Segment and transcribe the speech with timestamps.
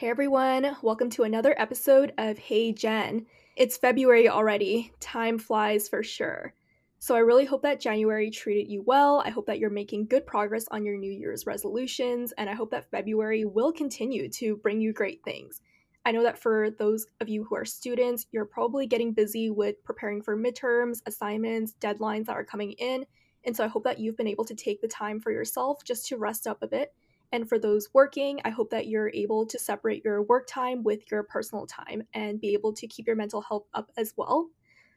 [0.00, 3.26] Hey everyone, welcome to another episode of Hey Jen.
[3.54, 4.94] It's February already.
[4.98, 6.54] Time flies for sure.
[7.00, 9.22] So I really hope that January treated you well.
[9.26, 12.70] I hope that you're making good progress on your New Year's resolutions, and I hope
[12.70, 15.60] that February will continue to bring you great things.
[16.06, 19.84] I know that for those of you who are students, you're probably getting busy with
[19.84, 23.04] preparing for midterms, assignments, deadlines that are coming in.
[23.44, 26.06] And so I hope that you've been able to take the time for yourself just
[26.06, 26.94] to rest up a bit.
[27.32, 31.10] And for those working, I hope that you're able to separate your work time with
[31.10, 34.48] your personal time and be able to keep your mental health up as well.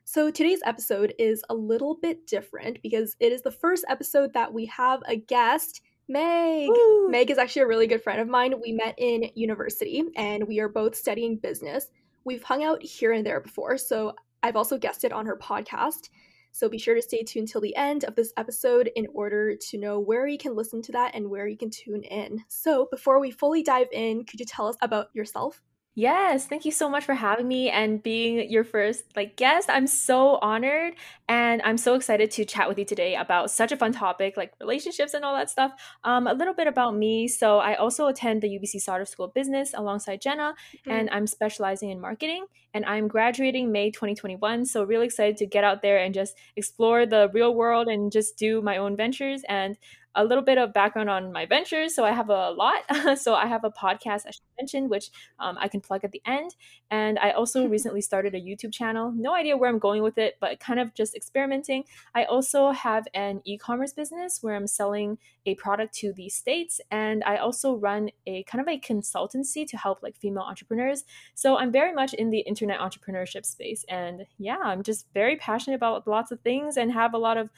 [0.06, 4.54] So today's episode is a little bit different because it is the first episode that
[4.54, 6.68] we have a guest Meg.
[6.70, 7.10] Woo.
[7.10, 8.54] Meg is actually a really good friend of mine.
[8.62, 11.88] We met in university and we are both studying business.
[12.26, 16.10] We've hung out here and there before, so I've also guested on her podcast.
[16.54, 19.78] So be sure to stay tuned till the end of this episode in order to
[19.78, 22.44] know where you can listen to that and where you can tune in.
[22.48, 25.64] So before we fully dive in, could you tell us about yourself?
[25.96, 29.70] Yes, thank you so much for having me and being your first like guest.
[29.70, 30.96] I'm so honored
[31.30, 34.54] and I'm so excited to chat with you today about such a fun topic like
[34.60, 35.72] relationships and all that stuff.
[36.04, 37.28] Um, a little bit about me.
[37.28, 40.92] So I also attend the UBC Sauder School of Business alongside Jenna, mm-hmm.
[40.92, 42.48] and I'm specializing in marketing.
[42.74, 44.66] And I'm graduating May 2021.
[44.66, 48.36] So really excited to get out there and just explore the real world and just
[48.36, 49.78] do my own ventures and
[50.16, 51.96] a little bit of background on my ventures.
[51.96, 52.84] So I have a lot.
[53.18, 56.22] so I have a podcast, as I mentioned, which um, I can plug at the
[56.26, 56.56] end.
[56.92, 59.12] And I also recently started a YouTube channel.
[59.16, 61.86] No idea where I'm going with it, but kind of just experimenting.
[62.14, 66.80] I also have an e commerce business where I'm selling a product to the States.
[66.92, 71.04] And I also run a kind of a consultancy to help like female entrepreneurs.
[71.34, 73.84] So I'm very much in the internet entrepreneurship space.
[73.90, 77.50] And yeah, I'm just very passionate about lots of things and have a lot of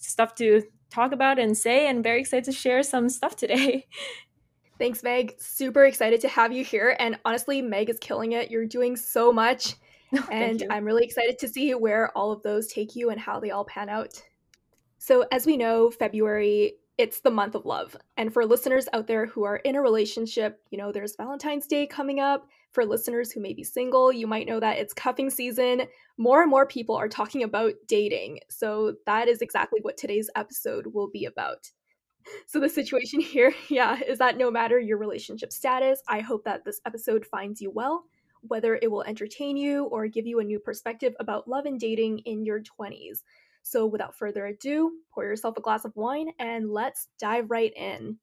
[0.00, 3.86] stuff to talk about and say, and very excited to share some stuff today.
[4.78, 5.34] Thanks, Meg.
[5.38, 6.96] Super excited to have you here.
[6.98, 8.50] And honestly, Meg is killing it.
[8.50, 9.74] You're doing so much.
[10.10, 13.40] Oh, and I'm really excited to see where all of those take you and how
[13.40, 14.22] they all pan out.
[14.96, 17.94] So, as we know, February, it's the month of love.
[18.16, 21.86] And for listeners out there who are in a relationship, you know, there's Valentine's Day
[21.86, 22.48] coming up.
[22.70, 25.82] For listeners who may be single, you might know that it's cuffing season.
[26.18, 28.40] More and more people are talking about dating.
[28.50, 31.70] So that is exactly what today's episode will be about.
[32.46, 36.64] So the situation here, yeah, is that no matter your relationship status, I hope that
[36.64, 38.04] this episode finds you well,
[38.42, 42.20] whether it will entertain you or give you a new perspective about love and dating
[42.20, 43.22] in your 20s.
[43.62, 48.18] So without further ado, pour yourself a glass of wine and let's dive right in.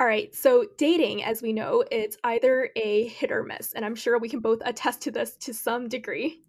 [0.00, 3.94] All right, so dating, as we know, it's either a hit or miss, and I'm
[3.94, 6.42] sure we can both attest to this to some degree.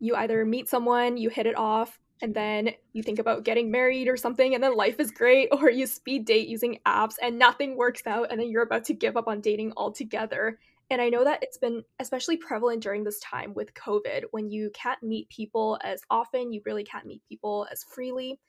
[0.00, 4.08] You either meet someone, you hit it off, and then you think about getting married
[4.08, 7.76] or something, and then life is great, or you speed date using apps and nothing
[7.76, 10.58] works out, and then you're about to give up on dating altogether.
[10.90, 14.70] And I know that it's been especially prevalent during this time with COVID when you
[14.74, 18.40] can't meet people as often, you really can't meet people as freely.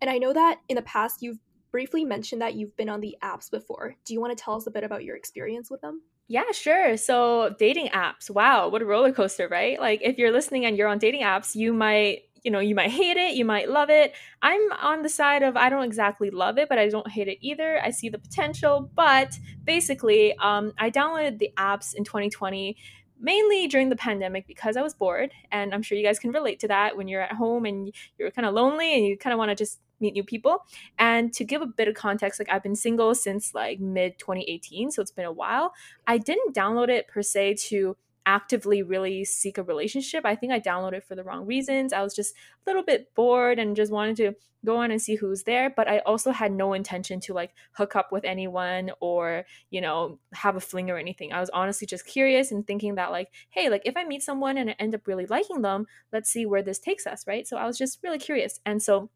[0.00, 1.38] And I know that in the past you've
[1.70, 3.96] briefly mentioned that you've been on the apps before.
[4.04, 6.02] Do you want to tell us a bit about your experience with them?
[6.28, 6.96] Yeah, sure.
[6.96, 8.30] So, dating apps.
[8.30, 9.80] Wow, what a roller coaster, right?
[9.80, 12.90] Like, if you're listening and you're on dating apps, you might, you know, you might
[12.90, 14.14] hate it, you might love it.
[14.40, 17.38] I'm on the side of I don't exactly love it, but I don't hate it
[17.40, 17.80] either.
[17.82, 22.76] I see the potential, but basically, um, I downloaded the apps in 2020
[23.20, 25.32] mainly during the pandemic because I was bored.
[25.52, 28.30] And I'm sure you guys can relate to that when you're at home and you're
[28.30, 30.64] kind of lonely and you kind of want to just meet new people.
[30.98, 34.90] And to give a bit of context, like I've been single since like mid 2018,
[34.90, 35.72] so it's been a while.
[36.06, 37.96] I didn't download it per se to
[38.26, 40.24] actively really seek a relationship.
[40.24, 41.92] I think I downloaded it for the wrong reasons.
[41.92, 44.34] I was just a little bit bored and just wanted to
[44.64, 47.96] go on and see who's there, but I also had no intention to like hook
[47.96, 51.32] up with anyone or, you know, have a fling or anything.
[51.32, 54.58] I was honestly just curious and thinking that like, hey, like if I meet someone
[54.58, 57.48] and I end up really liking them, let's see where this takes us, right?
[57.48, 58.60] So I was just really curious.
[58.66, 59.10] And so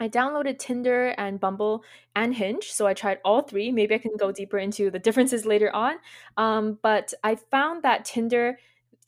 [0.00, 1.82] I downloaded Tinder and Bumble
[2.14, 2.70] and Hinge.
[2.70, 3.72] So I tried all three.
[3.72, 5.96] Maybe I can go deeper into the differences later on.
[6.36, 8.58] Um, but I found that Tinder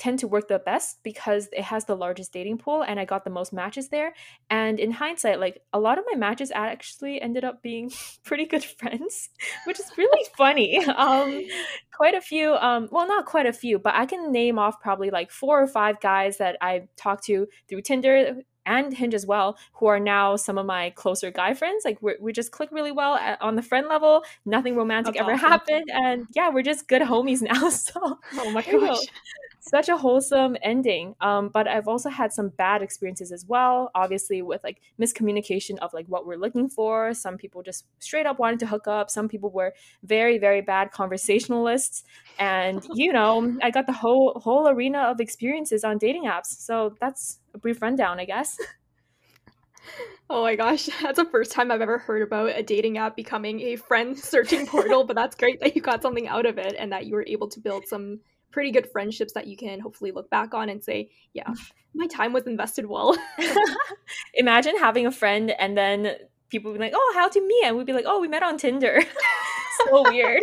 [0.00, 3.22] tend to work the best because it has the largest dating pool and I got
[3.22, 4.14] the most matches there.
[4.48, 7.92] And in hindsight, like a lot of my matches actually ended up being
[8.24, 9.28] pretty good friends,
[9.66, 10.84] which is really funny.
[11.00, 11.44] Um,
[11.92, 15.10] quite a few, um, well, not quite a few, but I can name off probably
[15.10, 19.58] like four or five guys that I talked to through Tinder and Hinge as well,
[19.74, 21.84] who are now some of my closer guy friends.
[21.84, 24.24] Like we we just click really well at, on the friend level.
[24.44, 25.48] Nothing romantic That's ever awesome.
[25.48, 27.68] happened, and yeah, we're just good homies now.
[27.70, 28.98] So oh my gosh.
[29.60, 31.14] such a wholesome ending.
[31.20, 35.92] Um, but I've also had some bad experiences as well, obviously with like miscommunication of
[35.92, 37.12] like what we're looking for.
[37.14, 39.10] Some people just straight up wanted to hook up.
[39.10, 42.04] Some people were very, very bad conversationalists.
[42.38, 46.46] And you know, I got the whole whole arena of experiences on dating apps.
[46.46, 48.58] So that's a brief rundown, I guess.
[50.30, 53.60] Oh my gosh, that's the first time I've ever heard about a dating app becoming
[53.60, 56.92] a friend searching portal, but that's great that you got something out of it and
[56.92, 58.20] that you were able to build some
[58.52, 61.52] pretty good friendships that you can hopefully look back on and say, yeah,
[61.94, 63.16] my time was invested well.
[64.34, 66.14] Imagine having a friend and then
[66.48, 67.64] people be like, oh, how'd you meet?
[67.64, 69.00] And we'd be like, oh, we met on Tinder.
[69.86, 70.42] so weird.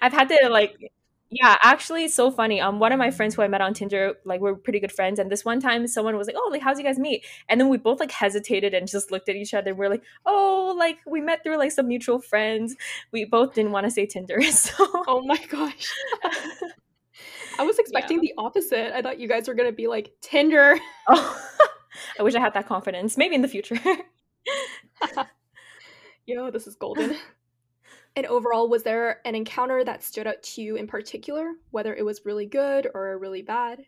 [0.00, 0.92] I've had to like
[1.34, 2.60] yeah, actually, so funny.
[2.60, 5.18] Um, one of my friends who I met on Tinder, like we're pretty good friends,
[5.18, 7.68] and this one time someone was like, "Oh, like how'd you guys meet?" And then
[7.68, 9.74] we both like hesitated and just looked at each other.
[9.74, 12.76] We're like, "Oh, like we met through like some mutual friends."
[13.10, 14.74] We both didn't want to say Tinder, so.
[15.08, 15.90] Oh my gosh.
[17.58, 18.30] I was expecting yeah.
[18.36, 18.96] the opposite.
[18.96, 20.78] I thought you guys were gonna be like Tinder.
[21.06, 21.38] Oh,
[22.18, 23.16] I wish I had that confidence.
[23.16, 23.78] Maybe in the future.
[26.26, 27.16] Yo, this is golden.
[28.16, 32.04] And overall, was there an encounter that stood out to you in particular, whether it
[32.04, 33.84] was really good or really bad?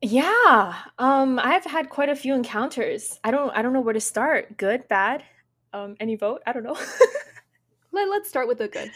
[0.00, 3.18] Yeah, um, I've had quite a few encounters.
[3.24, 4.56] I don't, I don't know where to start.
[4.56, 5.22] Good, bad,
[5.72, 6.42] um, any vote?
[6.46, 6.76] I don't know.
[7.92, 8.90] Let, let's start with the good.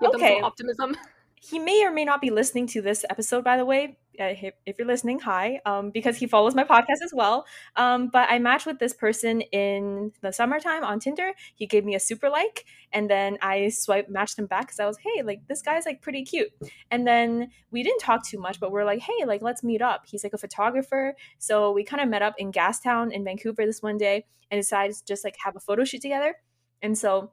[0.00, 0.40] Give okay.
[0.40, 0.94] optimism.
[1.44, 3.98] He may or may not be listening to this episode, by the way.
[4.20, 4.34] Uh,
[4.64, 7.46] if you're listening, hi, um, because he follows my podcast as well.
[7.74, 11.32] Um, but I matched with this person in the summertime on Tinder.
[11.56, 14.86] He gave me a super like, and then I swipe matched him back because I
[14.86, 16.50] was, hey, like this guy's like pretty cute.
[16.92, 20.04] And then we didn't talk too much, but we're like, hey, like let's meet up.
[20.06, 23.82] He's like a photographer, so we kind of met up in Gastown in Vancouver this
[23.82, 26.36] one day and decided to just like have a photo shoot together.
[26.82, 27.32] And so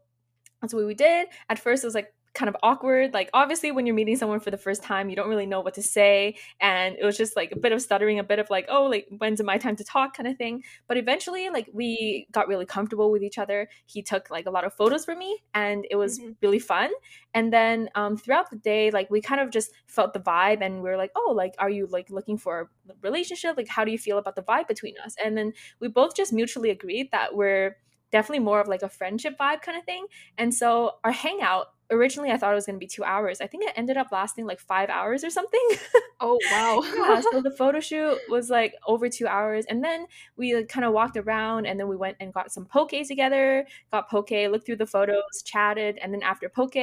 [0.61, 1.27] that's what we did.
[1.47, 3.13] At first, it was like kind of awkward.
[3.13, 5.73] Like, obviously, when you're meeting someone for the first time, you don't really know what
[5.75, 6.37] to say.
[6.61, 9.07] And it was just like a bit of stuttering, a bit of like, oh, like,
[9.17, 10.63] when's my time to talk kind of thing.
[10.87, 13.67] But eventually, like, we got really comfortable with each other.
[13.85, 16.31] He took like a lot of photos for me, and it was mm-hmm.
[16.41, 16.91] really fun.
[17.33, 20.81] And then um, throughout the day, like, we kind of just felt the vibe, and
[20.81, 23.57] we are like, oh, like, are you like looking for a relationship?
[23.57, 25.15] Like, how do you feel about the vibe between us?
[25.23, 27.77] And then we both just mutually agreed that we're
[28.11, 30.05] definitely more of like a friendship vibe kind of thing.
[30.37, 33.41] And so our hangout originally I thought it was going to be two hours.
[33.41, 35.67] I think it ended up lasting like five hours or something.
[36.21, 36.81] Oh wow!
[36.97, 40.05] yeah, so the photo shoot was like over two hours, and then
[40.35, 43.65] we like, kind of walked around, and then we went and got some poke together.
[43.91, 46.75] Got poke, looked through the photos, chatted, and then after poke,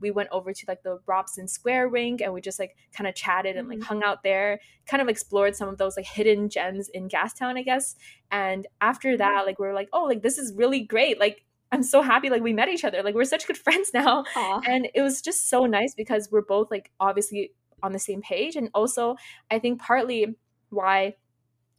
[0.00, 3.14] we went over to like the Robson Square rink, and we just like kind of
[3.14, 3.86] chatted and like mm-hmm.
[3.86, 4.60] hung out there.
[4.86, 7.94] Kind of explored some of those like hidden gems in Gastown, I guess.
[8.32, 9.46] And after that, mm-hmm.
[9.46, 11.20] like we were like, oh, like this is really great.
[11.20, 13.02] Like I'm so happy like we met each other.
[13.02, 14.24] Like we're such good friends now.
[14.34, 14.62] Aww.
[14.66, 17.52] And it was just so nice because we're both like obviously
[17.82, 19.16] on the same page and also
[19.50, 20.36] I think partly
[20.68, 21.14] why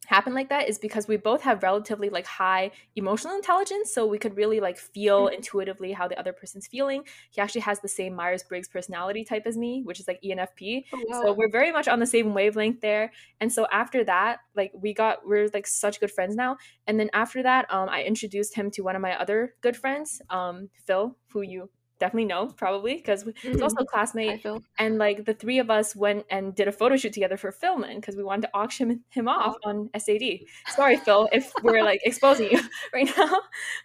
[0.06, 4.18] happen like that is because we both have relatively like high emotional intelligence so we
[4.18, 5.34] could really like feel mm-hmm.
[5.34, 9.56] intuitively how the other person's feeling he actually has the same myers-briggs personality type as
[9.56, 11.22] me which is like enfp oh, wow.
[11.22, 14.92] so we're very much on the same wavelength there and so after that like we
[14.92, 16.56] got we're like such good friends now
[16.86, 20.20] and then after that um i introduced him to one of my other good friends
[20.30, 21.68] um phil who you
[22.02, 23.52] definitely know probably because mm-hmm.
[23.52, 24.44] he's also a classmate
[24.78, 27.96] and like the three of us went and did a photo shoot together for Philman
[27.96, 30.22] because we wanted to auction him off on sad
[30.68, 32.60] sorry phil if we're like exposing you
[32.94, 33.40] right now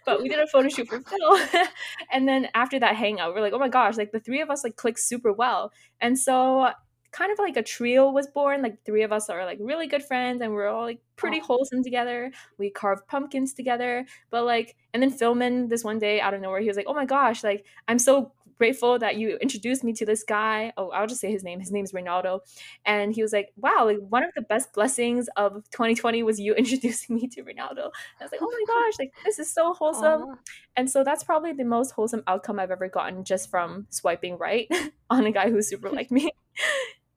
[0.06, 1.62] but we did a photo shoot for phil
[2.12, 4.64] and then after that hangout we're like oh my gosh like the three of us
[4.64, 5.72] like clicked super well.
[6.00, 6.70] And so
[7.10, 8.62] kind of like a trio was born.
[8.62, 11.82] Like three of us are like really good friends and we're all like pretty wholesome
[11.82, 12.30] together.
[12.58, 14.06] We carved pumpkins together.
[14.30, 16.94] But like and then Philman this one day out of nowhere, he was like, Oh
[16.94, 20.72] my gosh, like I'm so grateful that you introduced me to this guy.
[20.76, 21.60] Oh, I'll just say his name.
[21.60, 22.40] His name is Reynaldo.
[22.84, 26.54] And he was like, Wow, like one of the best blessings of 2020 was you
[26.56, 27.90] introducing me to Reynaldo.
[28.20, 30.22] I was like, Oh my gosh, like this is so wholesome.
[30.22, 30.38] Aww.
[30.76, 34.68] And so that's probably the most wholesome outcome I've ever gotten just from swiping right
[35.10, 36.30] on a guy who's super like me.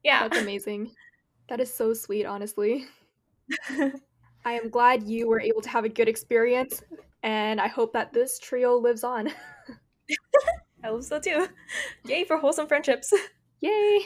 [0.02, 0.28] Yeah.
[0.28, 0.92] That's amazing.
[1.48, 2.86] That is so sweet, honestly.
[4.44, 6.82] I am glad you were able to have a good experience,
[7.22, 9.28] and I hope that this trio lives on.
[10.84, 11.46] I hope so too.
[12.06, 13.12] Yay for wholesome friendships.
[13.60, 14.00] Yay!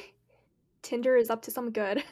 [0.82, 2.04] Tinder is up to some good.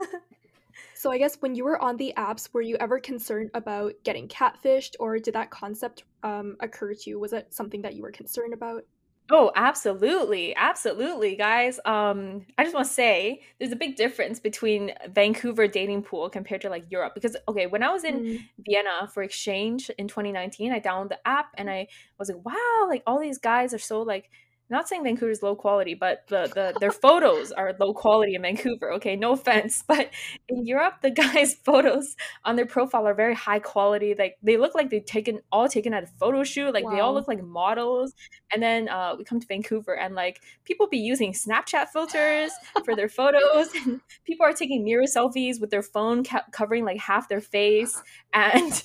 [0.94, 4.28] so, I guess when you were on the apps, were you ever concerned about getting
[4.28, 7.18] catfished, or did that concept um, occur to you?
[7.18, 8.84] Was it something that you were concerned about?
[9.30, 10.54] Oh, absolutely.
[10.54, 11.80] Absolutely, guys.
[11.86, 16.60] Um, I just want to say there's a big difference between Vancouver dating pool compared
[16.60, 18.48] to like Europe because okay, when I was in mm.
[18.58, 21.88] Vienna for exchange in 2019, I downloaded the app and I
[22.18, 24.28] was like, wow, like all these guys are so like
[24.70, 28.92] not saying Vancouver's low quality, but the, the their photos are low quality in Vancouver.
[28.94, 30.10] Okay, no offense, but
[30.48, 34.14] in Europe, the guys' photos on their profile are very high quality.
[34.18, 36.72] Like they look like they've taken all taken at a photo shoot.
[36.72, 36.90] Like wow.
[36.90, 38.14] they all look like models.
[38.52, 42.52] And then uh, we come to Vancouver, and like people be using Snapchat filters
[42.84, 46.98] for their photos, and people are taking mirror selfies with their phone ca- covering like
[46.98, 48.00] half their face,
[48.32, 48.82] and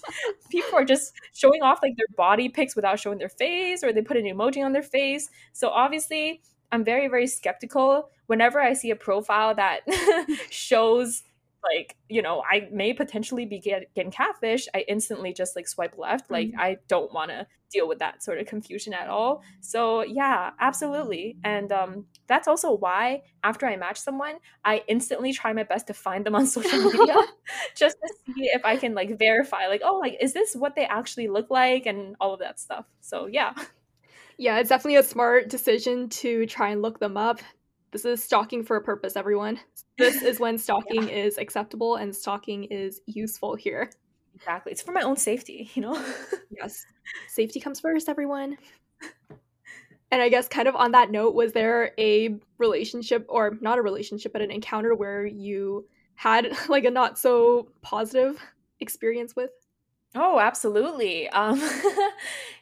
[0.50, 4.02] people are just showing off like their body pics without showing their face, or they
[4.02, 5.30] put an emoji on their face.
[5.54, 9.82] So obviously, I'm very, very skeptical whenever I see a profile that
[10.50, 11.24] shows
[11.64, 15.98] like you know i may potentially be get, getting catfish i instantly just like swipe
[15.98, 16.32] left.
[16.32, 16.60] Like mm-hmm.
[16.60, 19.44] i don't want to deal with that sort of confusion at all.
[19.62, 21.38] So yeah absolutely.
[21.44, 24.36] And um, that's also why after i match someone
[24.66, 27.16] i instantly try my best to find them on social media
[27.76, 30.86] just to see if i can like verify like oh like is this what they
[30.86, 31.86] actually look like?
[31.86, 32.86] and all of that stuff.
[33.02, 33.54] So yeah
[34.40, 37.42] yeah, it's definitely a smart decision to try and look them up.
[37.92, 39.60] This is stalking for a purpose, everyone.
[39.98, 41.16] This is when stalking yeah.
[41.16, 43.92] is acceptable and stalking is useful here.
[44.36, 44.72] Exactly.
[44.72, 46.02] It's for my own safety, you know?
[46.52, 46.86] yes.
[47.28, 48.58] Safety comes first, everyone.
[50.12, 53.82] And I guess, kind of on that note, was there a relationship, or not a
[53.82, 58.42] relationship, but an encounter where you had like a not so positive
[58.80, 59.52] experience with?
[60.16, 61.30] Oh, absolutely.
[61.30, 61.62] Um,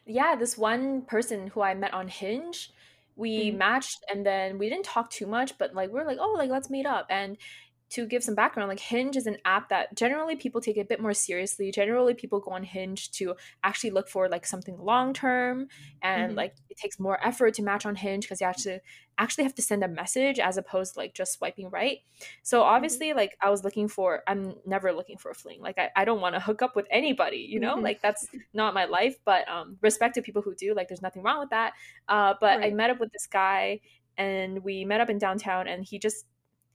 [0.08, 2.72] yeah, this one person who I met on Hinge,
[3.16, 3.58] we mm-hmm.
[3.58, 6.50] matched and then we didn't talk too much, but like we are like, oh, like
[6.50, 7.08] let's meet up.
[7.10, 7.38] And
[7.90, 11.00] to give some background, like Hinge is an app that generally people take a bit
[11.00, 11.72] more seriously.
[11.72, 15.68] Generally, people go on Hinge to actually look for like something long term,
[16.02, 16.38] and mm-hmm.
[16.38, 18.80] like it takes more effort to match on Hinge because you actually
[19.18, 22.00] actually have to send a message as opposed to like just swiping right.
[22.44, 22.70] So mm-hmm.
[22.70, 23.18] obviously, mm-hmm.
[23.18, 25.62] like I was looking for, I'm never looking for a fling.
[25.62, 27.84] Like I, I don't want to hook up with anybody, you know, mm-hmm.
[27.84, 29.16] like that's not my life.
[29.26, 30.74] But um, respect to people who do.
[30.76, 31.74] Like there's nothing wrong with that.
[32.08, 32.72] Uh, but right.
[32.72, 33.80] I met up with this guy
[34.18, 36.26] and we met up in downtown and he just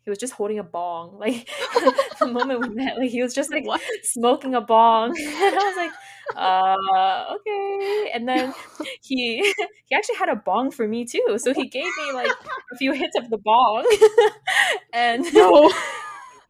[0.05, 1.17] he was just holding a bong.
[1.23, 1.49] Like
[2.19, 3.81] the moment we met, like he was just like what?
[4.03, 5.11] smoking a bong.
[5.19, 5.93] and I was like,
[6.37, 8.11] uh, okay.
[8.13, 8.53] And then
[9.03, 9.43] he
[9.89, 11.37] he actually had a bong for me too.
[11.39, 12.31] So he gave me like
[12.73, 13.87] a few hits of the bong.
[14.93, 15.69] and no.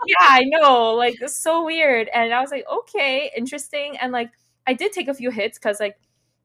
[0.07, 0.95] yeah, I know.
[0.95, 2.09] Like it's so weird.
[2.15, 3.97] And I was like, okay, interesting.
[4.01, 4.31] And like
[4.67, 5.97] I did take a few hits because like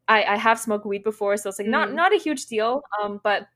[0.08, 1.72] I, I have smoked weed before, so it's like mm.
[1.72, 2.82] not not a huge deal.
[3.02, 3.48] Um, but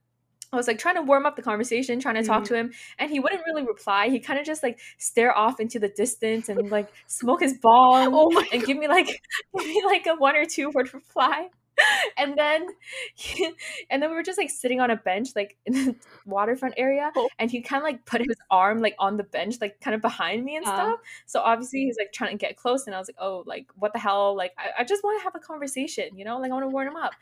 [0.54, 2.54] I was like trying to warm up the conversation, trying to talk mm-hmm.
[2.54, 4.10] to him, and he wouldn't really reply.
[4.10, 8.10] He kind of just like stare off into the distance and like smoke his bong
[8.14, 9.08] oh and give me like
[9.58, 11.50] give me like a one or two word reply.
[12.18, 12.68] and then
[13.16, 13.52] he,
[13.90, 15.96] and then we were just like sitting on a bench like in the
[16.26, 17.30] waterfront area oh.
[17.40, 20.02] and he kind of like put his arm like on the bench like kind of
[20.02, 20.74] behind me and uh.
[20.74, 21.00] stuff.
[21.26, 23.94] So obviously he's like trying to get close and i was like oh like what
[23.94, 24.36] the hell?
[24.36, 26.40] Like i, I just want to have a conversation you know?
[26.40, 27.14] Like i want to warm him up.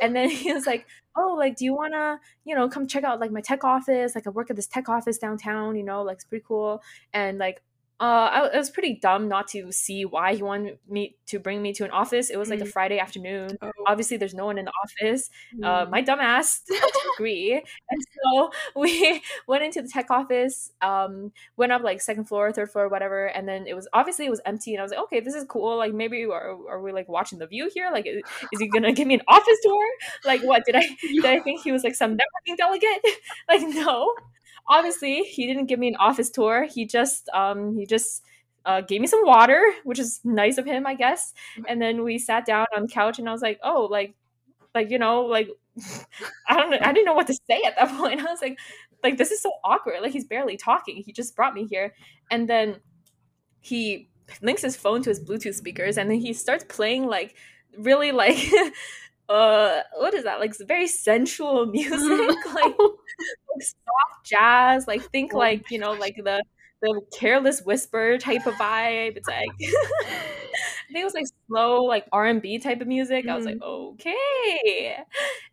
[0.00, 3.04] And then he was like oh like do you want to you know come check
[3.04, 4.14] out like my tech office?
[4.14, 6.02] Like i work at this tech office downtown you know?
[6.02, 6.82] Like it's pretty cool.
[7.12, 7.62] And like
[8.00, 11.60] uh, I, it was pretty dumb not to see why he wanted me to bring
[11.60, 12.30] me to an office.
[12.30, 12.62] It was like mm.
[12.62, 13.58] a Friday afternoon.
[13.60, 13.72] Oh.
[13.88, 15.30] Obviously, there's no one in the office.
[15.52, 15.86] Uh, mm.
[15.86, 16.78] Uh, my dumbass to
[17.16, 20.70] agree, and so we went into the tech office.
[20.80, 24.30] Um, went up like second floor, third floor, whatever, and then it was obviously it
[24.30, 25.76] was empty, and I was like, okay, this is cool.
[25.76, 27.90] Like maybe are, are we like watching the view here?
[27.92, 29.88] Like, is, is he gonna give me an office tour?
[30.24, 33.04] Like, what did I did I think he was like some networking delegate?
[33.48, 34.14] like, no
[34.68, 36.64] obviously he didn't give me an office tour.
[36.64, 38.22] He just um he just
[38.66, 41.32] uh, gave me some water, which is nice of him, I guess.
[41.66, 44.14] And then we sat down on the couch, and I was like, oh, like,
[44.74, 45.48] like you know, like
[46.48, 48.20] I don't know, I didn't know what to say at that point.
[48.20, 48.58] I was like,
[49.02, 50.02] like this is so awkward.
[50.02, 51.02] Like he's barely talking.
[51.04, 51.94] He just brought me here,
[52.30, 52.76] and then
[53.60, 54.08] he
[54.42, 57.36] links his phone to his Bluetooth speakers, and then he starts playing like
[57.78, 58.38] really like
[59.28, 62.74] uh what is that like very sensual music like
[63.54, 66.42] like soft jazz, like think oh like you know like the
[66.80, 69.16] the careless whisper type of vibe.
[69.16, 69.48] It's like
[70.88, 73.26] I think it was like slow, like R and B type of music.
[73.26, 73.30] Mm.
[73.30, 73.94] I was like, mm-hmm.
[73.94, 74.96] okay.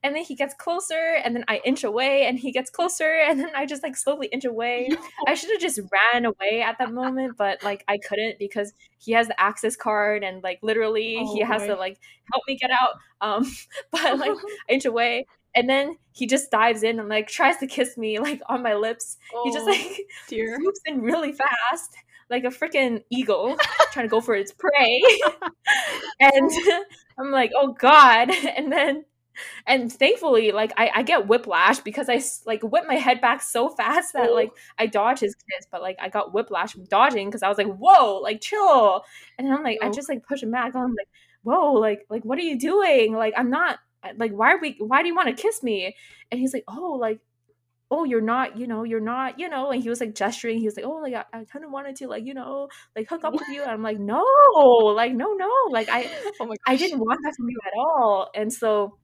[0.01, 3.39] And then he gets closer, and then I inch away, and he gets closer, and
[3.39, 4.89] then I just like slowly inch away.
[5.27, 9.11] I should have just ran away at that moment, but like I couldn't because he
[9.11, 11.67] has the access card, and like literally oh, he has boy.
[11.67, 11.99] to like
[12.31, 12.95] help me get out.
[13.19, 13.45] Um,
[13.91, 17.67] but like I inch away, and then he just dives in and like tries to
[17.67, 19.17] kiss me like on my lips.
[19.33, 20.57] Oh, he just oh, like dear.
[20.59, 21.95] swoops in really fast,
[22.29, 23.57] like a freaking eagle
[23.91, 25.01] trying to go for its prey.
[26.19, 26.51] and
[27.17, 28.31] I'm like, oh god.
[28.55, 29.05] And then
[29.67, 33.67] and thankfully like I, I get whiplash because i like whip my head back so
[33.67, 34.33] fast that oh.
[34.33, 37.57] like i dodge his kiss but like i got whiplash from dodging because i was
[37.57, 39.03] like whoa like chill
[39.37, 39.87] and i'm like oh.
[39.87, 41.09] i just like push him back i'm like
[41.43, 43.79] whoa like like what are you doing like i'm not
[44.17, 45.95] like why are we why do you want to kiss me?
[46.31, 47.19] And he's like oh like
[47.91, 50.65] oh you're not you know you're not you know and he was like gesturing he
[50.65, 53.23] was like oh like i, I kind of wanted to like you know like hook
[53.23, 54.25] up with you and i'm like no
[54.95, 56.09] like no no like i
[56.39, 58.29] oh my i didn't want that from you at all.
[58.33, 58.97] And so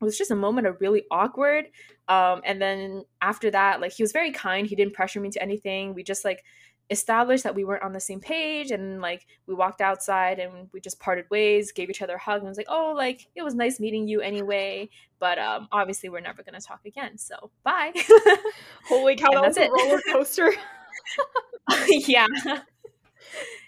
[0.00, 1.66] it was just a moment of really awkward
[2.08, 5.42] um and then after that like he was very kind he didn't pressure me to
[5.42, 6.44] anything we just like
[6.90, 10.80] established that we weren't on the same page and like we walked outside and we
[10.80, 13.54] just parted ways gave each other a hug and was like oh like it was
[13.54, 14.88] nice meeting you anyway
[15.18, 17.92] but um obviously we're never gonna talk again so bye.
[18.88, 20.52] Holy cow that was a roller coaster.
[21.88, 22.26] Yeah.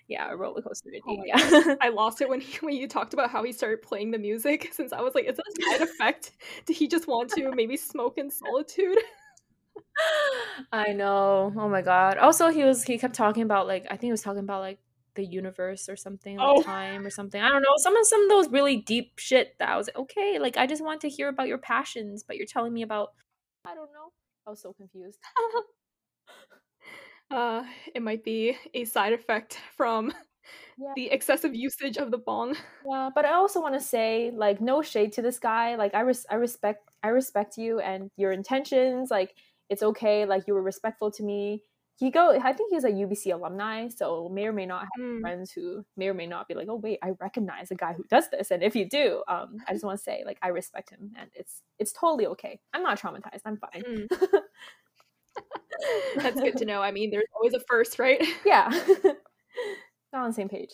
[0.08, 1.75] Yeah a roller coaster oh yeah.
[1.80, 4.68] i lost it when he when you talked about how he started playing the music
[4.73, 6.32] since i was like is that a side effect?
[6.66, 8.99] Did he just want to maybe smoke in solitude
[10.73, 11.52] I know.
[11.56, 12.18] Oh my god.
[12.18, 14.78] Also, he was he kept talking about like I think he was talking about like
[15.14, 16.62] the universe or something, like oh.
[16.62, 17.40] time or something.
[17.40, 17.75] I don't know.
[17.78, 20.66] Some of some of those really deep shit that I was like, okay, like I
[20.66, 23.12] just want to hear about your passions, but you're telling me about
[23.64, 24.12] I don't know.
[24.47, 25.18] I was so confused.
[27.30, 27.64] uh,
[27.95, 30.12] it might be a side effect from
[30.78, 30.92] yeah.
[30.95, 32.56] the excessive usage of the bong.
[32.88, 35.75] Yeah, but I also want to say like no shade to this guy.
[35.76, 39.11] Like I res- I respect I respect you and your intentions.
[39.11, 39.35] Like
[39.68, 41.62] it's okay like you were respectful to me.
[41.99, 45.23] He go i think he's a ubc alumni so may or may not have mm.
[45.23, 48.04] friends who may or may not be like oh wait i recognize a guy who
[48.11, 50.90] does this and if you do um i just want to say like i respect
[50.90, 52.61] him and it's it's totally okay.
[52.75, 53.82] I'm not traumatized i'm fine.
[53.82, 54.42] Mm.
[56.16, 56.82] that's good to know.
[56.82, 58.23] I mean there's always a first right?
[58.44, 58.68] Yeah.
[60.12, 60.73] Not on the same page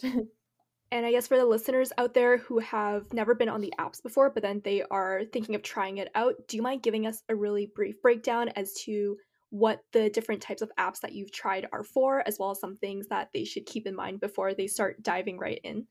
[0.92, 4.02] and I guess for the listeners out there who have never been on the apps
[4.02, 7.22] before, but then they are thinking of trying it out, do you mind giving us
[7.30, 9.16] a really brief breakdown as to
[9.48, 12.76] what the different types of apps that you've tried are for, as well as some
[12.76, 15.86] things that they should keep in mind before they start diving right in?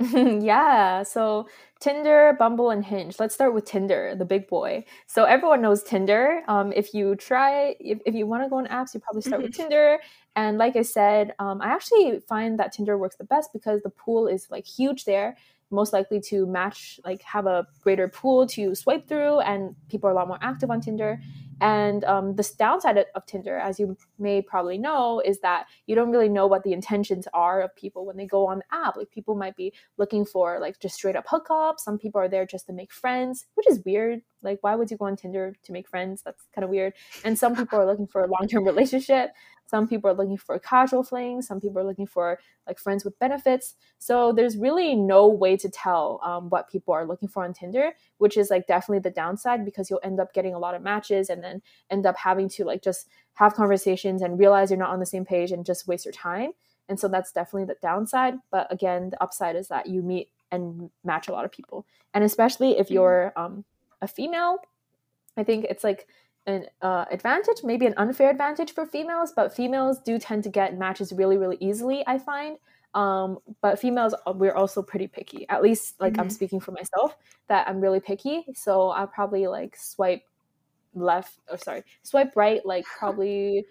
[0.40, 1.02] yeah.
[1.02, 1.46] So
[1.80, 3.18] Tinder, Bumble, and Hinge.
[3.18, 4.84] Let's start with Tinder, the big boy.
[5.06, 6.42] So everyone knows Tinder.
[6.48, 9.42] Um, if you try, if, if you want to go on apps, you probably start
[9.42, 9.62] with mm-hmm.
[9.62, 9.98] Tinder.
[10.36, 13.90] And like I said, um, I actually find that Tinder works the best because the
[13.90, 15.36] pool is like huge there
[15.70, 20.12] most likely to match like have a greater pool to swipe through and people are
[20.12, 21.20] a lot more active on tinder
[21.60, 26.10] and um, the downside of Tinder, as you may probably know, is that you don't
[26.10, 28.96] really know what the intentions are of people when they go on the app.
[28.96, 31.80] Like people might be looking for like just straight up hookups.
[31.80, 34.22] Some people are there just to make friends, which is weird.
[34.42, 36.22] Like why would you go on Tinder to make friends?
[36.22, 36.94] That's kind of weird.
[37.24, 39.30] And some people are looking for a long term relationship.
[39.66, 41.42] Some people are looking for casual fling.
[41.42, 43.76] Some people are looking for like friends with benefits.
[43.98, 47.92] So there's really no way to tell um, what people are looking for on Tinder,
[48.18, 51.30] which is like definitely the downside because you'll end up getting a lot of matches
[51.30, 54.98] and then end up having to like just have conversations and realize you're not on
[54.98, 56.50] the same page and just waste your time.
[56.88, 58.34] And so that's definitely the downside.
[58.50, 61.86] But again, the upside is that you meet and match a lot of people.
[62.12, 62.94] And especially if mm-hmm.
[62.94, 63.64] you're um,
[64.02, 64.58] a female,
[65.36, 66.06] I think it's like
[66.46, 70.78] an uh, advantage, maybe an unfair advantage for females, but females do tend to get
[70.78, 72.58] matches really, really easily, I find.
[72.94, 75.48] Um, but females, uh, we're also pretty picky.
[75.48, 76.22] At least, like, mm-hmm.
[76.22, 77.16] I'm speaking for myself,
[77.48, 78.44] that I'm really picky.
[78.54, 80.22] So I'll probably like swipe
[80.94, 83.64] left, or sorry, swipe right, like, probably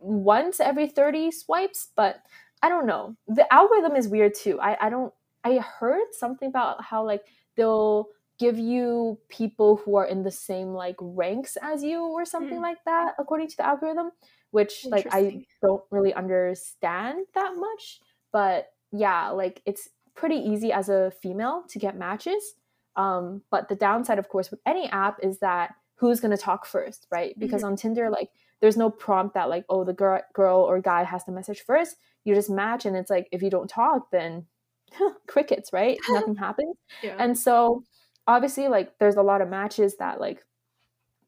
[0.00, 1.88] once every 30 swipes.
[1.96, 2.22] But
[2.62, 3.16] I don't know.
[3.28, 4.60] The algorithm is weird too.
[4.60, 5.12] I, I don't,
[5.44, 7.24] I heard something about how, like,
[7.56, 8.08] they'll
[8.42, 12.62] give you people who are in the same like ranks as you or something mm.
[12.62, 14.10] like that according to the algorithm
[14.50, 18.00] which like i don't really understand that much
[18.32, 22.54] but yeah like it's pretty easy as a female to get matches
[22.94, 26.66] um, but the downside of course with any app is that who's going to talk
[26.66, 27.72] first right because mm-hmm.
[27.72, 28.28] on tinder like
[28.60, 31.96] there's no prompt that like oh the girl, girl or guy has to message first
[32.24, 34.44] you just match and it's like if you don't talk then
[35.28, 37.16] crickets right nothing happens yeah.
[37.18, 37.82] and so
[38.26, 40.44] obviously like there's a lot of matches that like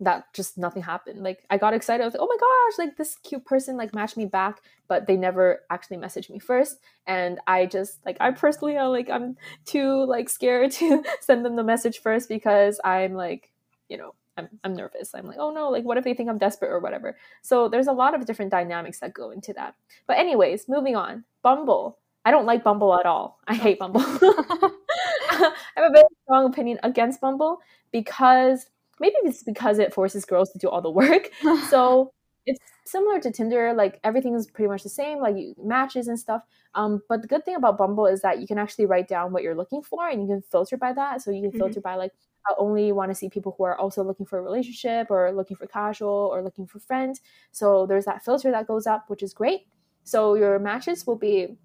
[0.00, 1.22] that just nothing happened.
[1.22, 2.02] Like I got excited.
[2.02, 5.06] I was like, oh my gosh, like this cute person like matched me back, but
[5.06, 6.78] they never actually messaged me first.
[7.06, 11.56] And I just like I personally uh, like I'm too like scared to send them
[11.56, 13.52] the message first because I'm like,
[13.88, 15.14] you know, I'm I'm nervous.
[15.14, 17.16] I'm like, oh no, like what if they think I'm desperate or whatever.
[17.42, 19.74] So there's a lot of different dynamics that go into that.
[20.06, 21.24] But anyways, moving on.
[21.42, 21.98] Bumble.
[22.24, 23.38] I don't like Bumble at all.
[23.46, 24.02] I hate Bumble.
[25.34, 27.60] I have a very strong opinion against Bumble
[27.92, 28.66] because
[29.00, 31.30] maybe it's because it forces girls to do all the work.
[31.68, 32.12] so
[32.46, 36.18] it's similar to Tinder, like everything is pretty much the same, like you, matches and
[36.18, 36.42] stuff.
[36.74, 39.42] Um, but the good thing about Bumble is that you can actually write down what
[39.42, 41.22] you're looking for and you can filter by that.
[41.22, 41.58] So you can mm-hmm.
[41.58, 42.12] filter by like
[42.46, 45.56] I only want to see people who are also looking for a relationship or looking
[45.56, 47.20] for casual or looking for friends.
[47.52, 49.62] So there's that filter that goes up, which is great.
[50.04, 51.56] So your matches will be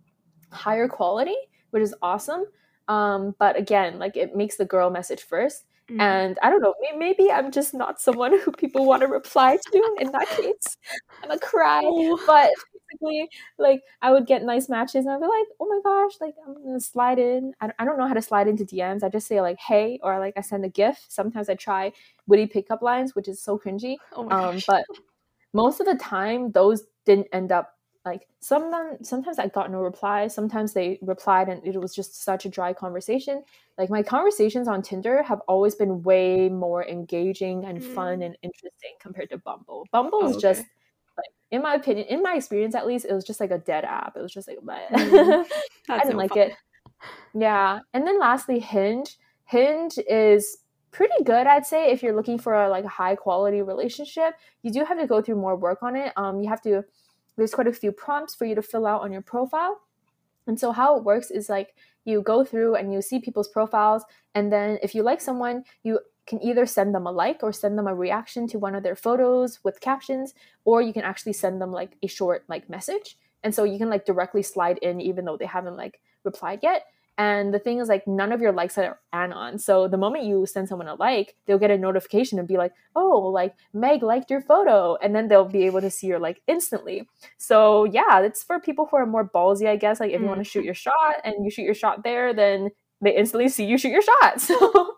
[0.51, 1.36] higher quality,
[1.71, 2.45] which is awesome.
[2.89, 5.65] Um, but again, like it makes the girl message first.
[5.89, 6.02] Mm.
[6.02, 9.95] And I don't know, maybe I'm just not someone who people want to reply to
[9.99, 10.78] in that case.
[11.23, 11.82] I'm a cry.
[11.84, 12.19] Oh.
[12.28, 12.52] But
[12.89, 16.36] basically, like, I would get nice matches and I'd be like, oh my gosh, like,
[16.45, 17.54] I'm gonna slide in.
[17.62, 19.04] I, I don't know how to slide into DMs.
[19.04, 21.06] I just say, like, hey, or like I send a GIF.
[21.08, 21.91] Sometimes I try
[22.28, 23.97] witty pickup lines, which is so cringy.
[24.13, 24.84] Oh um, but
[25.54, 30.27] most of the time, those didn't end up like sometimes sometimes I got no reply.
[30.27, 33.43] Sometimes they replied and it was just such a dry conversation.
[33.77, 37.95] Like my conversations on Tinder have always been way more engaging and mm.
[37.95, 39.85] fun and interesting compared to Bumble.
[39.91, 40.41] Bumble is oh, okay.
[40.41, 40.62] just
[41.17, 43.83] like in my opinion, in my experience at least, it was just like a dead
[43.83, 44.15] app.
[44.15, 45.45] It was just like mm.
[45.89, 46.39] I didn't like fun.
[46.39, 46.53] it.
[47.33, 47.79] Yeah.
[47.93, 49.17] And then lastly, Hinge.
[49.45, 50.57] Hinge is
[50.91, 54.33] pretty good i'd say if you're looking for a like a high quality relationship
[54.63, 56.83] you do have to go through more work on it um you have to
[57.39, 59.82] there's quite a few prompts for you to fill out on your profile.
[60.47, 61.75] And so how it works is like
[62.06, 64.04] you go through and you see people's profiles
[64.36, 67.78] and then if you like someone, you can either send them a like or send
[67.78, 71.60] them a reaction to one of their photos with captions or you can actually send
[71.60, 73.17] them like a short like message.
[73.43, 76.86] And so you can like directly slide in even though they haven't like replied yet.
[77.19, 79.60] And the thing is, like, none of your likes are anon.
[79.60, 82.71] So the moment you send someone a like, they'll get a notification and be like,
[82.95, 84.95] oh, like, Meg liked your photo.
[85.03, 87.10] And then they'll be able to see your like instantly.
[87.38, 89.99] So yeah, it's for people who are more ballsy, I guess.
[89.99, 90.67] Like, if you want to shoot mm-hmm.
[90.67, 92.69] your shot and you shoot your shot there, then
[93.01, 94.39] they instantly see you shoot your shot.
[94.41, 94.95] So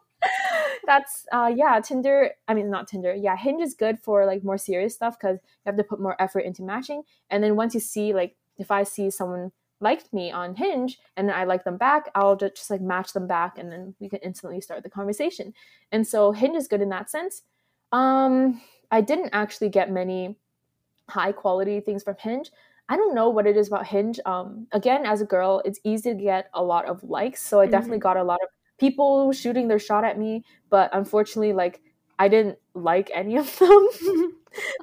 [0.86, 4.58] that's uh yeah tinder i mean not tinder yeah hinge is good for like more
[4.58, 7.80] serious stuff because you have to put more effort into matching and then once you
[7.80, 11.78] see like if i see someone liked me on Hinge and then I like them
[11.78, 15.54] back, I'll just, like match them back and then we can instantly start the conversation.
[15.92, 17.44] And so Hinge is good in that sense.
[17.92, 20.38] Um, I didn't actually get many
[21.10, 22.52] high quality things from Hinge.
[22.90, 24.20] I don't know what it is about Hinge.
[24.26, 27.42] Um, again, as a girl, it's easy to get a lot of likes.
[27.42, 27.72] So I mm-hmm.
[27.72, 30.44] definitely got a lot of people shooting their shot at me.
[30.70, 31.82] But unfortunately, like
[32.20, 33.88] I didn't like any of them,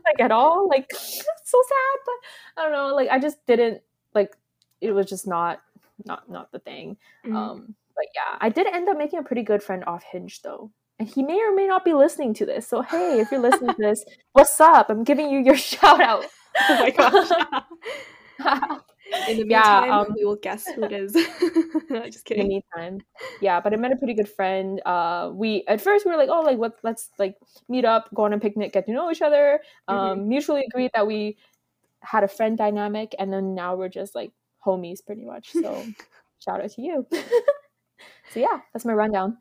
[0.07, 0.69] like at all.
[0.69, 2.95] Like so sad, but I don't know.
[2.95, 3.83] Like I just didn't
[4.81, 5.61] it was just not
[6.05, 6.97] not not the thing.
[7.25, 7.37] Mm-hmm.
[7.37, 10.71] Um, but yeah, I did end up making a pretty good friend off Hinge though.
[10.99, 12.67] And he may or may not be listening to this.
[12.67, 14.91] So hey, if you're listening to this, what's up?
[14.91, 16.25] I'm giving you your shout out.
[16.69, 17.31] Oh my gosh.
[19.27, 21.15] In the meantime, yeah, um, we will guess who it is.
[22.13, 22.43] Just kidding.
[22.43, 23.01] In the meantime,
[23.41, 24.83] yeah, but I met a pretty good friend.
[24.85, 26.79] Uh, we at first we were like, oh, like what?
[26.83, 27.37] Let's like
[27.71, 29.61] meet up, go on a picnic, get to know each other.
[29.89, 30.29] Um, mm-hmm.
[30.29, 31.39] Mutually agreed that we
[32.01, 34.31] had a friend dynamic, and then now we're just like
[34.69, 35.53] homies pretty much.
[35.53, 35.87] So
[36.39, 37.07] shout out to you.
[38.33, 39.39] so yeah, that's my rundown.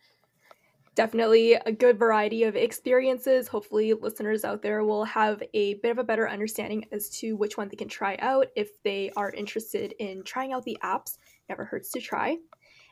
[0.95, 3.47] Definitely a good variety of experiences.
[3.47, 7.55] Hopefully, listeners out there will have a bit of a better understanding as to which
[7.55, 11.17] one they can try out if they are interested in trying out the apps.
[11.49, 12.37] Never hurts to try.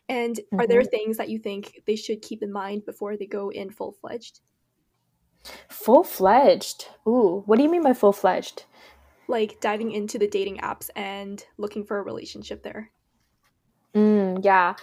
[0.08, 0.60] And mm-hmm.
[0.60, 0.90] are there mm-hmm.
[0.90, 4.42] things that you think they should keep in mind before they go in full fledged?
[5.70, 6.90] Full fledged?
[7.08, 8.66] Ooh, what do you mean by full fledged?
[9.28, 12.90] Like diving into the dating apps and looking for a relationship there?
[13.96, 14.76] Mm, yeah.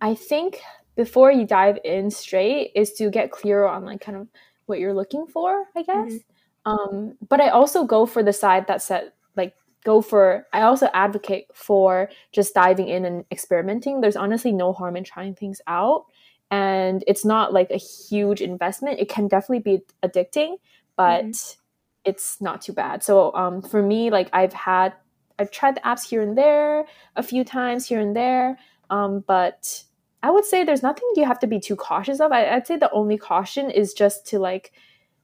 [0.00, 0.60] I think
[0.96, 4.28] before you dive in straight is to get clear on like kind of
[4.66, 6.12] what you're looking for, I guess.
[6.12, 6.70] Mm-hmm.
[6.70, 10.88] Um, but I also go for the side that said like go for I also
[10.92, 14.00] advocate for just diving in and experimenting.
[14.00, 16.06] There's honestly no harm in trying things out.
[16.50, 18.98] And it's not like a huge investment.
[18.98, 20.56] It can definitely be addicting,
[20.96, 21.59] but mm-hmm
[22.04, 23.02] it's not too bad.
[23.02, 24.94] So um, for me, like I've had,
[25.38, 26.86] I've tried the apps here and there
[27.16, 28.58] a few times here and there,
[28.90, 29.84] um, but
[30.22, 32.32] I would say there's nothing you have to be too cautious of.
[32.32, 34.72] I, would say the only caution is just to like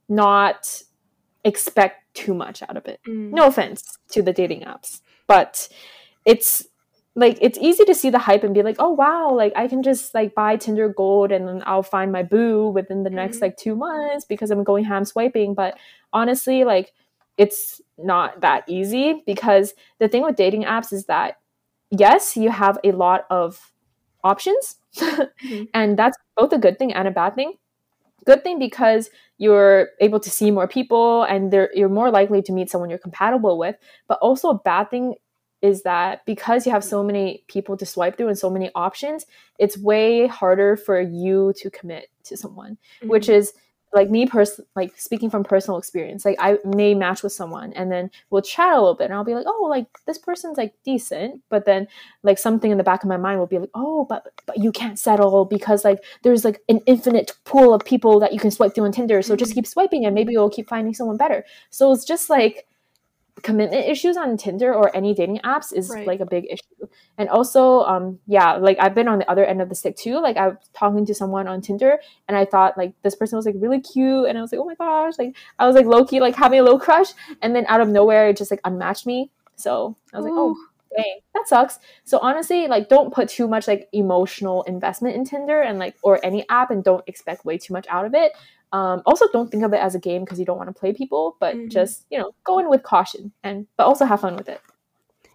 [0.09, 0.81] not
[1.43, 2.99] expect too much out of it.
[3.07, 3.31] Mm.
[3.31, 5.69] No offense to the dating apps, but
[6.25, 6.65] it's
[7.17, 9.81] like it's easy to see the hype and be like, oh wow, like I can
[9.81, 13.45] just like buy Tinder Gold and then I'll find my boo within the next mm-hmm.
[13.45, 15.55] like two months because I'm going ham swiping.
[15.55, 15.79] But
[16.13, 16.93] honestly, like
[17.35, 21.39] it's not that easy because the thing with dating apps is that
[21.89, 23.73] yes, you have a lot of
[24.23, 25.63] options, mm-hmm.
[25.73, 27.53] and that's both a good thing and a bad thing.
[28.27, 32.69] Good thing because you're able to see more people and you're more likely to meet
[32.69, 33.75] someone you're compatible with,
[34.07, 35.15] but also a bad thing
[35.61, 39.25] is that because you have so many people to swipe through and so many options,
[39.59, 43.09] it's way harder for you to commit to someone, mm-hmm.
[43.09, 43.53] which is
[43.93, 47.91] like me person like speaking from personal experience like i may match with someone and
[47.91, 50.73] then we'll chat a little bit and i'll be like oh like this person's like
[50.83, 51.87] decent but then
[52.21, 54.71] like something in the back of my mind will be like oh but but you
[54.71, 58.75] can't settle because like there's like an infinite pool of people that you can swipe
[58.75, 59.39] through on tinder so mm-hmm.
[59.39, 62.67] just keep swiping and maybe you'll keep finding someone better so it's just like
[63.43, 66.07] commitment issues on Tinder or any dating apps is right.
[66.07, 66.87] like a big issue.
[67.17, 70.19] And also, um, yeah, like I've been on the other end of the stick too.
[70.19, 73.45] Like I was talking to someone on Tinder and I thought like this person was
[73.45, 76.05] like really cute and I was like, oh my gosh, like I was like low
[76.05, 77.09] key like having a low crush
[77.41, 79.31] and then out of nowhere it just like unmatched me.
[79.55, 80.29] So I was Ooh.
[80.29, 80.55] like, oh
[80.95, 81.79] dang, that sucks.
[82.05, 86.19] So honestly, like don't put too much like emotional investment in Tinder and like or
[86.23, 88.33] any app and don't expect way too much out of it.
[88.73, 90.93] Um, also, don't think of it as a game because you don't want to play
[90.93, 91.69] people, but mm-hmm.
[91.69, 94.61] just you know, go in with caution and but also have fun with it.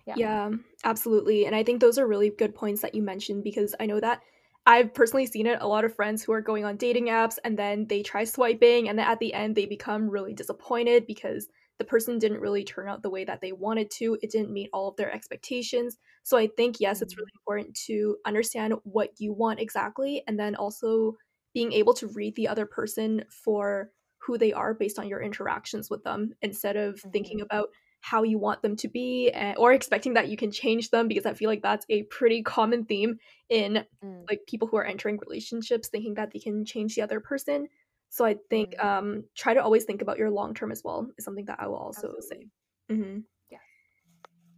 [0.06, 0.14] Yeah.
[0.16, 0.50] yeah,
[0.84, 1.46] absolutely.
[1.46, 4.20] And I think those are really good points that you mentioned because I know that
[4.66, 5.58] I've personally seen it.
[5.60, 8.88] A lot of friends who are going on dating apps and then they try swiping,
[8.88, 12.88] and then at the end they become really disappointed because the person didn't really turn
[12.88, 14.16] out the way that they wanted to.
[14.22, 15.98] It didn't meet all of their expectations.
[16.22, 17.20] So I think, yes, it's mm-hmm.
[17.20, 21.16] really important to understand what you want exactly and then also
[21.54, 25.90] being able to read the other person for who they are based on your interactions
[25.90, 27.10] with them instead of mm-hmm.
[27.10, 27.68] thinking about
[28.02, 31.24] how you want them to be and, or expecting that you can change them because
[31.24, 33.16] i feel like that's a pretty common theme
[33.48, 34.24] in mm.
[34.28, 37.66] like people who are entering relationships thinking that they can change the other person
[38.10, 38.84] so i think mm.
[38.84, 41.66] um try to always think about your long term as well is something that i
[41.66, 42.26] will also Absolutely.
[42.26, 43.18] say mm-hmm.
[43.50, 43.58] yeah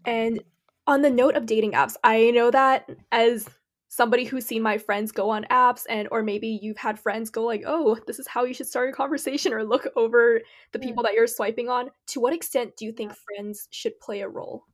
[0.06, 0.42] and
[0.86, 3.46] on the note of dating apps i know that as
[3.94, 7.44] somebody who's seen my friends go on apps and or maybe you've had friends go
[7.44, 10.40] like oh this is how you should start a conversation or look over
[10.72, 14.22] the people that you're swiping on to what extent do you think friends should play
[14.22, 14.64] a role?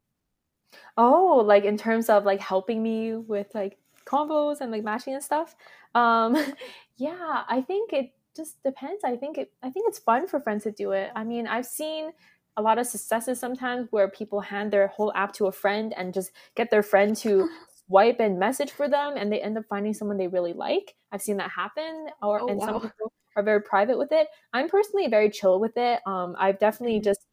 [0.96, 5.22] Oh like in terms of like helping me with like combos and like matching and
[5.22, 5.54] stuff?
[5.94, 6.34] Um
[6.96, 9.04] yeah i think it just depends.
[9.04, 11.10] I think it i think it's fun for friends to do it.
[11.14, 12.12] I mean i've seen
[12.56, 16.14] a lot of successes sometimes where people hand their whole app to a friend and
[16.14, 17.50] just get their friend to
[17.90, 20.94] swipe and message for them and they end up finding someone they really like.
[21.10, 22.66] I've seen that happen or oh, and wow.
[22.66, 24.28] some people are very private with it.
[24.52, 26.00] I'm personally very chill with it.
[26.06, 27.04] Um I've definitely mm-hmm.
[27.04, 27.26] just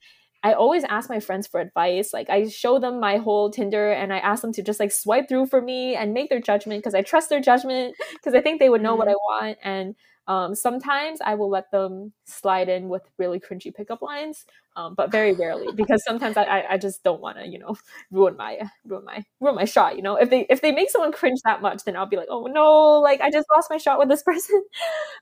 [0.44, 2.12] I always ask my friends for advice.
[2.14, 5.30] Like I show them my whole Tinder and I ask them to just like swipe
[5.30, 8.60] through for me and make their judgment because I trust their judgment because I think
[8.60, 9.00] they would know mm-hmm.
[9.00, 9.96] what I want and
[10.28, 15.12] um, sometimes I will let them slide in with really cringy pickup lines, um, but
[15.12, 17.76] very rarely because sometimes I, I just don't want to you know
[18.12, 19.96] ruin my ruin my ruin my shot.
[19.96, 22.28] You know if they if they make someone cringe that much, then I'll be like,
[22.30, 24.64] oh no, like I just lost my shot with this person.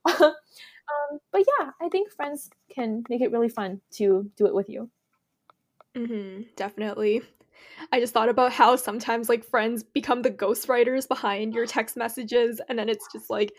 [0.06, 4.70] um, but yeah, I think friends can make it really fun to do it with
[4.70, 4.90] you.
[5.96, 7.22] Mm-hmm, definitely.
[7.92, 12.60] I just thought about how sometimes like friends become the ghostwriters behind your text messages,
[12.68, 13.54] and then it's just like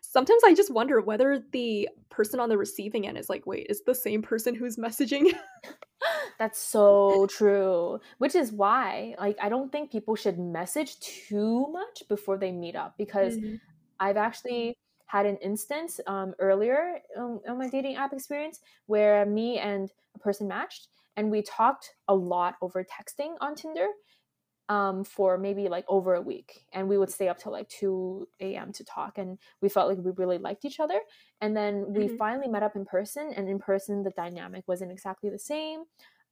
[0.00, 3.82] sometimes I just wonder whether the person on the receiving end is like, wait, is
[3.82, 5.32] the same person who's messaging?
[6.38, 8.00] That's so true.
[8.18, 12.76] Which is why, like, I don't think people should message too much before they meet
[12.76, 13.56] up because mm-hmm.
[13.98, 19.58] I've actually had an instance um, earlier um, on my dating app experience where me
[19.58, 23.88] and a person matched and we talked a lot over texting on Tinder
[24.70, 26.64] um, for maybe like over a week.
[26.72, 28.72] And we would stay up till like 2 a.m.
[28.74, 29.18] to talk.
[29.18, 31.00] And we felt like we really liked each other.
[31.40, 32.16] And then we mm-hmm.
[32.16, 33.32] finally met up in person.
[33.36, 35.82] And in person, the dynamic wasn't exactly the same.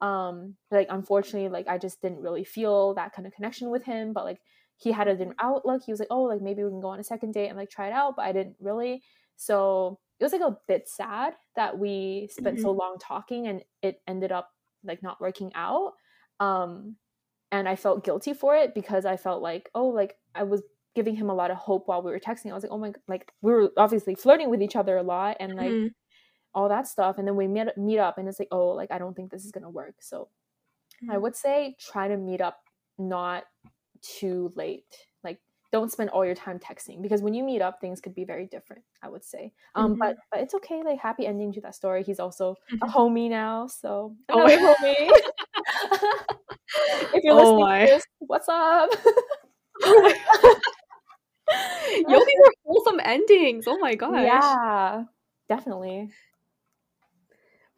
[0.01, 4.13] Um, like, unfortunately, like, I just didn't really feel that kind of connection with him.
[4.13, 4.41] But like,
[4.77, 5.83] he had a different outlook.
[5.85, 7.71] He was like, oh, like maybe we can go on a second date and like
[7.71, 8.15] try it out.
[8.15, 9.03] But I didn't really.
[9.35, 12.63] So it was like a bit sad that we spent mm-hmm.
[12.63, 14.51] so long talking and it ended up
[14.85, 15.95] like not working out.
[16.39, 16.95] Um,
[17.51, 20.63] and I felt guilty for it because I felt like, oh, like I was
[20.95, 22.51] giving him a lot of hope while we were texting.
[22.51, 25.37] I was like, oh my, like we were obviously flirting with each other a lot
[25.41, 25.89] and like mm-hmm.
[26.55, 27.19] all that stuff.
[27.19, 29.45] And then we meet meet up, and it's like, oh, like I don't think this
[29.45, 29.95] is gonna work.
[30.01, 30.29] So
[31.03, 31.13] mm-hmm.
[31.13, 32.59] I would say try to meet up
[32.99, 33.45] not
[34.03, 34.85] too late.
[35.25, 35.39] Like
[35.73, 38.47] don't spend all your time texting because when you meet up, things could be very
[38.47, 38.83] different.
[39.03, 40.01] I would say, um, mm-hmm.
[40.01, 40.83] but but it's okay.
[40.83, 42.03] Like happy ending to that story.
[42.03, 42.99] He's also a mm-hmm.
[42.99, 46.35] homie now, so oh, homie.
[47.15, 47.81] if you're oh listening my.
[47.81, 48.91] to this, what's up?
[49.85, 50.13] Yo,
[52.09, 53.65] these are wholesome endings.
[53.67, 54.25] Oh my gosh.
[54.25, 55.05] Yeah,
[55.49, 56.11] definitely.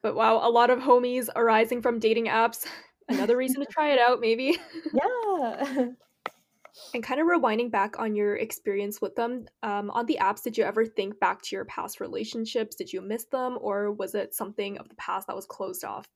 [0.02, 2.66] But wow, a lot of homies arising from dating apps.
[3.08, 4.58] Another reason to try it out, maybe.
[4.94, 5.88] Yeah.
[6.94, 10.56] and kind of rewinding back on your experience with them, um, on the apps, did
[10.56, 12.76] you ever think back to your past relationships?
[12.76, 16.08] Did you miss them, or was it something of the past that was closed off?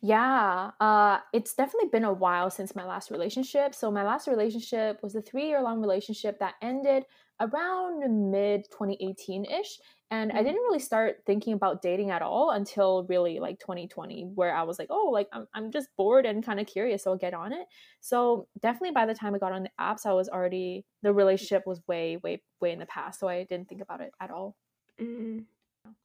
[0.00, 3.74] Yeah, uh, it's definitely been a while since my last relationship.
[3.74, 7.04] So my last relationship was a three-year-long relationship that ended
[7.40, 9.78] around mid 2018 ish,
[10.10, 10.44] and I mm-hmm.
[10.44, 14.78] didn't really start thinking about dating at all until really like 2020, where I was
[14.78, 17.52] like, oh, like I'm I'm just bored and kind of curious, so I'll get on
[17.52, 17.66] it.
[18.00, 21.64] So definitely by the time I got on the apps, I was already the relationship
[21.66, 24.56] was way way way in the past, so I didn't think about it at all.
[25.00, 25.40] Mm-hmm.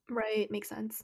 [0.10, 1.04] Right, makes sense.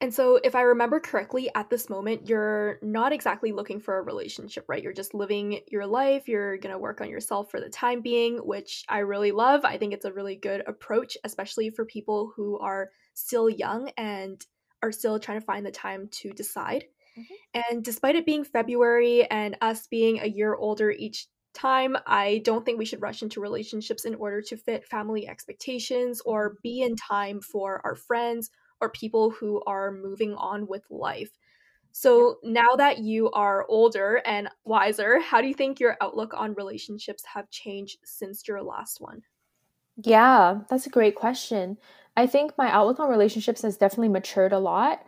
[0.00, 4.02] And so, if I remember correctly, at this moment, you're not exactly looking for a
[4.02, 4.82] relationship, right?
[4.82, 6.28] You're just living your life.
[6.28, 9.64] You're going to work on yourself for the time being, which I really love.
[9.64, 14.40] I think it's a really good approach, especially for people who are still young and
[14.84, 16.84] are still trying to find the time to decide.
[17.18, 17.70] Mm-hmm.
[17.72, 22.64] And despite it being February and us being a year older each time, I don't
[22.64, 26.56] think we should rush into relationships in order to fit family expectations or mm-hmm.
[26.62, 31.30] be in time for our friends or people who are moving on with life.
[31.92, 36.54] So now that you are older and wiser, how do you think your outlook on
[36.54, 39.22] relationships have changed since your last one?
[40.04, 41.76] Yeah, that's a great question.
[42.16, 45.04] I think my outlook on relationships has definitely matured a lot.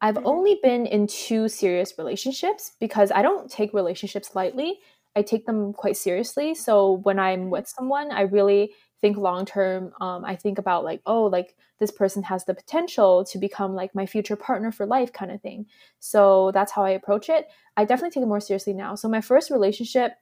[0.00, 0.26] I've mm-hmm.
[0.26, 4.78] only been in two serious relationships because I don't take relationships lightly.
[5.14, 6.54] I take them quite seriously.
[6.54, 7.50] So when I'm mm-hmm.
[7.50, 9.92] with someone, I really think long term.
[10.00, 13.94] Um, I think about like, oh, like this person has the potential to become like
[13.94, 15.66] my future partner for life kind of thing.
[15.98, 17.48] So that's how I approach it.
[17.76, 18.94] I definitely take it more seriously now.
[18.94, 20.12] So my first relationship,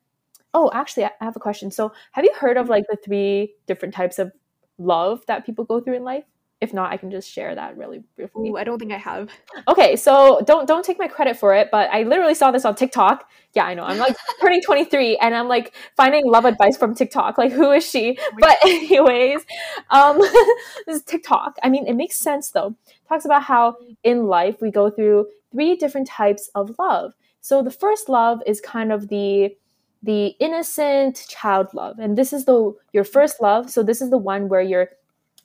[0.55, 1.71] oh, actually, I have a question.
[1.71, 4.33] So have you heard of like the three different types of
[4.79, 6.25] love that people go through in life?
[6.61, 8.51] If not, I can just share that really briefly.
[8.51, 9.29] Ooh, I don't think I have.
[9.69, 12.75] Okay, so don't don't take my credit for it, but I literally saw this on
[12.75, 13.29] TikTok.
[13.55, 13.85] Yeah, I know.
[13.85, 17.39] I'm like turning 23 and I'm like finding love advice from TikTok.
[17.39, 18.19] Like who is she?
[18.21, 19.47] Oh but anyways,
[19.91, 20.19] um
[20.87, 21.57] this is TikTok.
[21.63, 22.75] I mean, it makes sense though.
[23.09, 27.13] talks about how in life we go through three different types of love.
[27.41, 29.57] So the first love is kind of the
[30.03, 31.99] the innocent child love.
[31.99, 33.71] And this is the your first love.
[33.71, 34.91] So this is the one where you're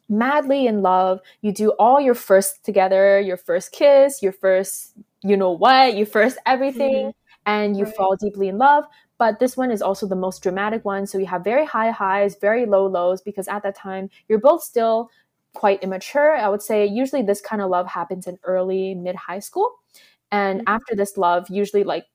[0.10, 1.20] madly in love.
[1.42, 6.06] You do all your first together, your first kiss, your first, you know what, your
[6.06, 7.10] first everything, mm-hmm.
[7.46, 7.96] and you right.
[7.96, 8.86] fall deeply in love.
[9.18, 11.06] But this one is also the most dramatic one.
[11.06, 14.64] So you have very high highs, very low lows, because at that time, you're both
[14.64, 15.10] still
[15.54, 16.36] quite immature.
[16.36, 19.72] I would say usually this kind of love happens in early, mid high school.
[20.32, 20.68] And mm-hmm.
[20.76, 22.06] after this love, usually like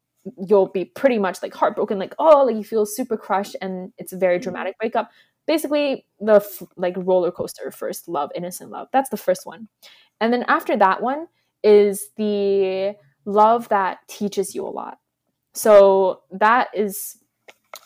[0.46, 4.12] you'll be pretty much like heartbroken, like, oh, like you feel super crushed and it's
[4.12, 4.42] a very mm-hmm.
[4.42, 5.10] dramatic breakup
[5.48, 6.40] basically the
[6.76, 8.86] like roller coaster first love innocent love.
[8.92, 9.68] That's the first one.
[10.20, 11.26] And then after that one
[11.64, 14.98] is the love that teaches you a lot.
[15.54, 17.18] So that is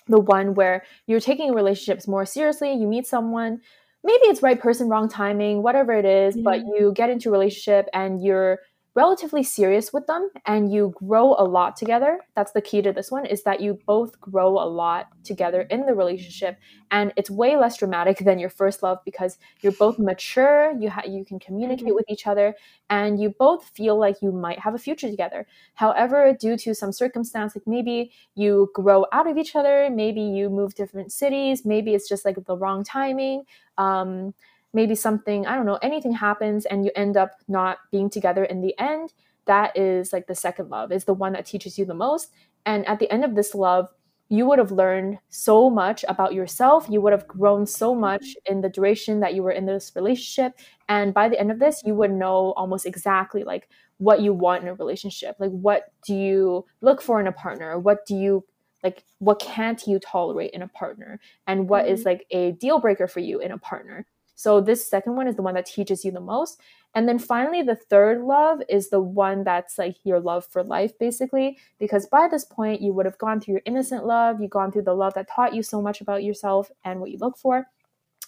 [0.08, 3.60] the one where you're taking relationships more seriously you meet someone
[4.04, 6.44] maybe it's right person wrong timing whatever it is, mm-hmm.
[6.44, 8.58] but you get into a relationship and you're
[8.94, 13.10] relatively serious with them and you grow a lot together that's the key to this
[13.10, 16.58] one is that you both grow a lot together in the relationship
[16.90, 21.02] and it's way less dramatic than your first love because you're both mature you ha-
[21.08, 21.94] you can communicate mm-hmm.
[21.94, 22.54] with each other
[22.90, 26.92] and you both feel like you might have a future together however due to some
[26.92, 31.94] circumstance like maybe you grow out of each other maybe you move different cities maybe
[31.94, 33.42] it's just like the wrong timing
[33.78, 34.34] um,
[34.72, 38.60] maybe something, I don't know, anything happens and you end up not being together in
[38.60, 39.12] the end,
[39.46, 42.30] that is like the second love, is the one that teaches you the most.
[42.64, 43.88] And at the end of this love,
[44.28, 46.86] you would have learned so much about yourself.
[46.88, 50.58] You would have grown so much in the duration that you were in this relationship.
[50.88, 54.62] And by the end of this, you would know almost exactly like what you want
[54.62, 55.36] in a relationship.
[55.38, 57.78] Like, what do you look for in a partner?
[57.78, 58.42] What do you
[58.82, 59.04] like?
[59.18, 61.20] What can't you tolerate in a partner?
[61.46, 61.94] And what mm-hmm.
[61.94, 64.06] is like a deal breaker for you in a partner?
[64.42, 66.60] So this second one is the one that teaches you the most.
[66.94, 70.98] And then finally, the third love is the one that's like your love for life,
[70.98, 74.72] basically, because by this point, you would have gone through your innocent love, you've gone
[74.72, 77.68] through the love that taught you so much about yourself and what you look for.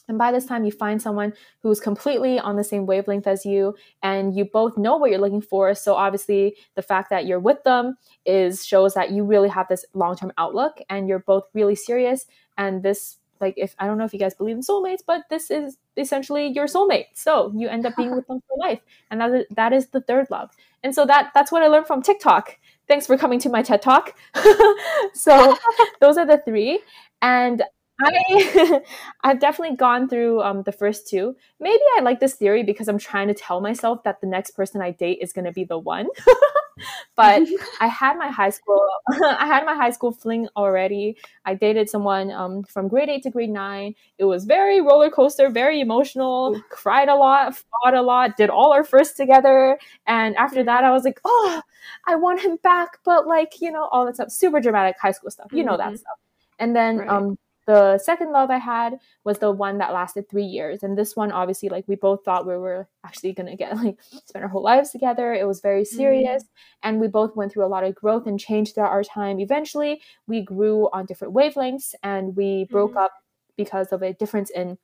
[0.06, 3.74] And by this time, you find someone who's completely on the same wavelength as you,
[4.02, 5.74] and you both know what you're looking for.
[5.74, 9.84] So obviously, the fact that you're with them is shows that you really have this
[9.94, 12.26] long-term outlook, and you're both really serious.
[12.56, 15.50] And this like if I don't know if you guys believe in soulmates, but this
[15.50, 17.08] is essentially your soulmate.
[17.12, 18.80] So you end up being with them for life,
[19.10, 20.50] and that is, that is the third love.
[20.82, 22.58] And so that that's what I learned from TikTok.
[22.88, 24.16] Thanks for coming to my TED Talk.
[25.14, 25.56] so
[26.00, 26.80] those are the three,
[27.20, 27.62] and
[28.00, 28.80] I
[29.22, 31.36] I've definitely gone through um, the first two.
[31.60, 34.80] Maybe I like this theory because I'm trying to tell myself that the next person
[34.80, 36.08] I date is going to be the one.
[37.16, 37.42] but
[37.80, 38.80] I had my high school
[39.22, 41.16] I had my high school fling already.
[41.44, 43.94] I dated someone um, from grade 8 to grade 9.
[44.18, 48.72] It was very roller coaster, very emotional, cried a lot, fought a lot, did all
[48.72, 49.78] our first together.
[50.06, 51.62] And after that I was like, "Oh,
[52.06, 55.30] I want him back." But like, you know, all that stuff, super dramatic high school
[55.30, 55.52] stuff.
[55.52, 55.92] You know mm-hmm.
[55.92, 56.18] that stuff.
[56.58, 57.08] And then right.
[57.08, 60.82] um the second love I had was the one that lasted three years.
[60.82, 63.96] And this one, obviously, like we both thought we were actually going to get like
[64.26, 65.32] spend our whole lives together.
[65.32, 65.96] It was very mm-hmm.
[65.96, 66.42] serious.
[66.42, 66.88] Mm-hmm.
[66.88, 69.40] And we both went through a lot of growth and change throughout our time.
[69.40, 72.98] Eventually, we grew on different wavelengths and we broke mm-hmm.
[72.98, 73.12] up
[73.56, 74.76] because of a difference in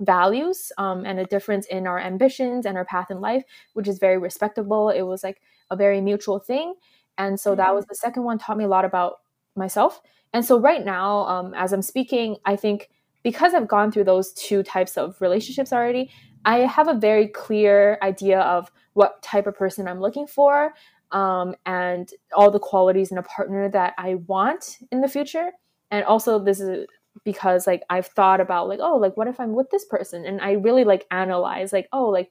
[0.00, 3.98] values um, and a difference in our ambitions and our path in life, which is
[3.98, 4.90] very respectable.
[4.90, 6.74] It was like a very mutual thing.
[7.16, 7.58] And so mm-hmm.
[7.58, 9.14] that was the second one, taught me a lot about
[9.56, 10.00] myself.
[10.32, 12.90] And so right now, um, as I'm speaking, I think
[13.22, 16.10] because I've gone through those two types of relationships already,
[16.44, 20.74] I have a very clear idea of what type of person I'm looking for
[21.10, 25.50] um, and all the qualities in a partner that I want in the future.
[25.90, 26.86] And also, this is
[27.24, 30.24] because like I've thought about like, oh, like what if I'm with this person?
[30.24, 32.30] And I really like analyze like, oh, like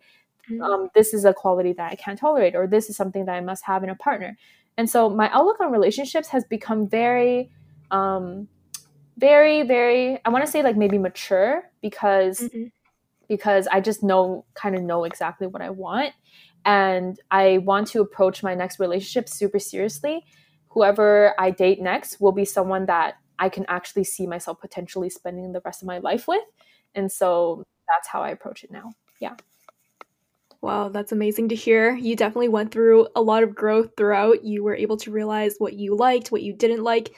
[0.49, 0.61] mm-hmm.
[0.61, 3.41] um, this is a quality that I can't tolerate, or this is something that I
[3.41, 4.37] must have in a partner.
[4.77, 7.49] And so my outlook on relationships has become very,
[7.91, 8.47] um,
[9.17, 12.65] very, very, I want to say like maybe mature because mm-hmm.
[13.27, 16.13] because I just know kind of know exactly what I want
[16.65, 20.23] and I want to approach my next relationship super seriously.
[20.69, 25.51] Whoever I date next will be someone that I can actually see myself potentially spending
[25.51, 26.43] the rest of my life with.
[26.93, 28.91] And so that's how I approach it now.
[29.19, 29.35] Yeah.
[30.61, 31.95] Wow, that's amazing to hear.
[31.95, 34.43] You definitely went through a lot of growth throughout.
[34.43, 37.13] You were able to realize what you liked, what you didn't like.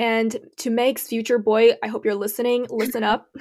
[0.00, 2.66] And to Meg's future boy, I hope you're listening.
[2.70, 3.28] Listen up.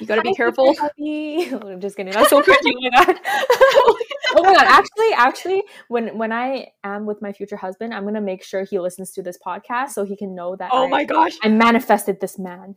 [0.00, 0.74] You gotta be careful.
[0.80, 2.12] Oh, I'm just kidding.
[2.12, 2.56] That's so cringy.
[2.74, 3.20] Oh my god.
[3.26, 4.66] oh my god.
[4.66, 8.80] Actually, actually, when when I am with my future husband, I'm gonna make sure he
[8.80, 10.70] listens to this podcast so he can know that.
[10.72, 11.36] Oh I, my gosh!
[11.42, 12.76] I manifested this man.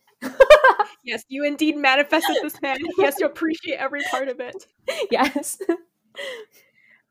[1.06, 2.78] yes, you indeed manifested this man.
[2.98, 4.68] He has to appreciate every part of it.
[5.10, 5.58] Yes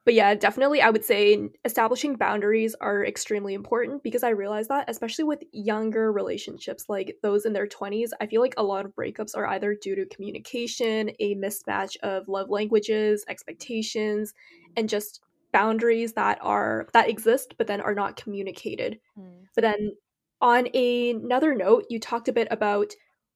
[0.05, 4.89] but yeah, definitely, I would say establishing boundaries are extremely important because I realize that,
[4.89, 8.95] especially with younger relationships like those in their 20s, I feel like a lot of
[8.95, 14.33] breakups are either due to communication, a mismatch of love languages, expectations,
[14.77, 15.21] and just
[15.53, 18.99] boundaries that are that exist but then are not communicated.
[19.19, 19.45] Mm.
[19.55, 19.93] But then
[20.41, 22.93] on a, another note, you talked a bit about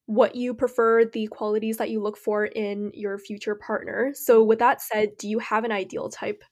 [0.07, 4.11] what you prefer, the qualities that you look for in your future partner.
[4.13, 6.43] So, with that said, do you have an ideal type?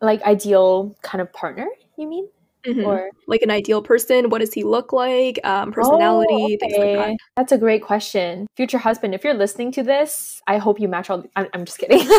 [0.00, 2.28] Like ideal kind of partner you mean
[2.66, 2.84] mm-hmm.
[2.84, 6.96] or like an ideal person what does he look like um, personality oh, okay.
[6.96, 10.80] like that that's a great question future husband if you're listening to this i hope
[10.80, 12.08] you match all i'm, I'm just kidding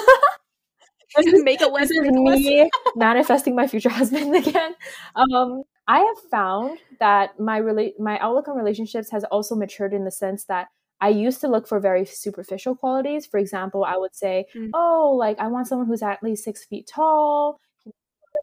[1.43, 1.89] make a list.
[1.89, 4.75] This is me manifesting my future husband again.
[5.15, 10.05] Um, I have found that my rela- my outlook on relationships has also matured in
[10.05, 10.67] the sense that
[11.01, 13.25] I used to look for very superficial qualities.
[13.25, 14.69] For example, I would say, mm.
[14.73, 17.59] "Oh, like I want someone who's at least six feet tall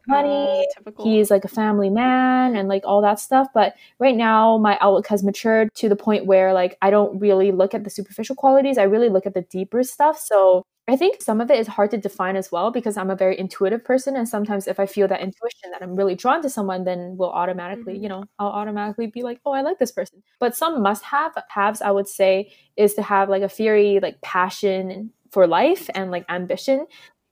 [0.07, 0.67] money.
[0.85, 3.47] Uh, he's like a family man and like all that stuff.
[3.53, 7.51] But right now, my outlook has matured to the point where like I don't really
[7.51, 8.77] look at the superficial qualities.
[8.77, 10.19] I really look at the deeper stuff.
[10.19, 13.15] So I think some of it is hard to define as well because I'm a
[13.15, 14.15] very intuitive person.
[14.15, 17.29] And sometimes if I feel that intuition that I'm really drawn to someone, then we'll
[17.29, 18.03] automatically, mm-hmm.
[18.03, 20.23] you know, I'll automatically be like, oh, I like this person.
[20.39, 24.19] But some must have haves, I would say, is to have like a very like
[24.21, 26.87] passion for life and like ambition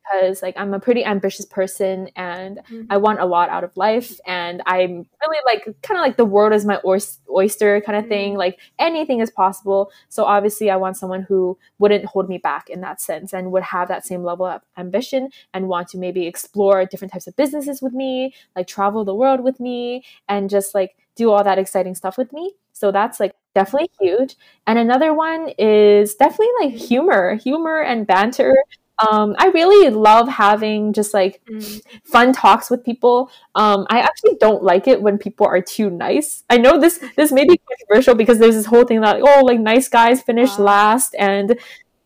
[0.07, 2.83] because like I'm a pretty ambitious person and mm-hmm.
[2.89, 6.25] I want a lot out of life and I'm really like kind of like the
[6.25, 8.09] world is my oyster kind of mm-hmm.
[8.09, 12.69] thing like anything is possible so obviously I want someone who wouldn't hold me back
[12.69, 16.27] in that sense and would have that same level of ambition and want to maybe
[16.27, 20.73] explore different types of businesses with me like travel the world with me and just
[20.73, 24.35] like do all that exciting stuff with me so that's like definitely huge
[24.67, 28.55] and another one is definitely like humor humor and banter
[28.99, 31.81] um, I really love having just like mm.
[32.03, 33.29] fun talks with people.
[33.53, 36.43] Um, I actually don't like it when people are too nice.
[36.49, 39.59] I know this this may be controversial because there's this whole thing that oh like
[39.59, 41.57] nice guys finish last, and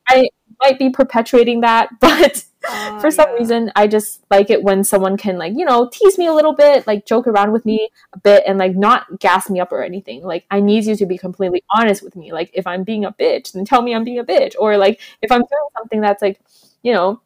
[0.08, 0.30] I
[0.60, 3.36] might be perpetuating that, but uh, for some yeah.
[3.36, 6.54] reason I just like it when someone can like you know tease me a little
[6.54, 9.82] bit, like joke around with me a bit, and like not gas me up or
[9.82, 10.24] anything.
[10.24, 12.34] Like I need you to be completely honest with me.
[12.34, 15.00] Like if I'm being a bitch, then tell me I'm being a bitch, or like
[15.22, 16.42] if I'm doing something that's like
[16.84, 17.22] you know,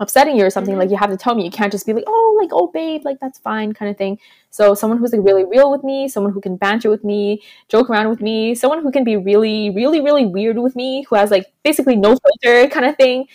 [0.00, 0.80] upsetting you or something, mm-hmm.
[0.80, 1.44] like you have to tell me.
[1.44, 4.18] You can't just be like, oh, like, oh, babe, like that's fine, kind of thing.
[4.50, 7.90] So someone who's like really real with me, someone who can banter with me, joke
[7.90, 11.30] around with me, someone who can be really, really, really weird with me, who has
[11.30, 13.26] like basically no filter kind of thing.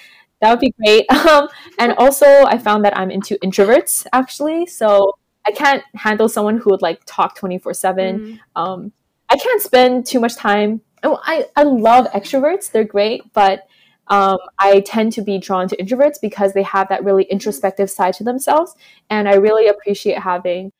[0.41, 1.05] That would be great.
[1.26, 1.47] Um,
[1.80, 4.66] and also, I found that I'm into introverts actually.
[4.68, 5.13] So
[5.47, 8.20] I can't handle someone who would like talk 24 7.
[8.20, 8.61] Mm-hmm.
[8.61, 8.91] Um,
[9.30, 10.82] I can't spend too much time.
[11.03, 13.68] Oh, I, I love extroverts, they're great, but
[14.08, 18.14] um, I tend to be drawn to introverts because they have that really introspective side
[18.16, 18.76] to themselves.
[19.10, 20.72] And I really appreciate having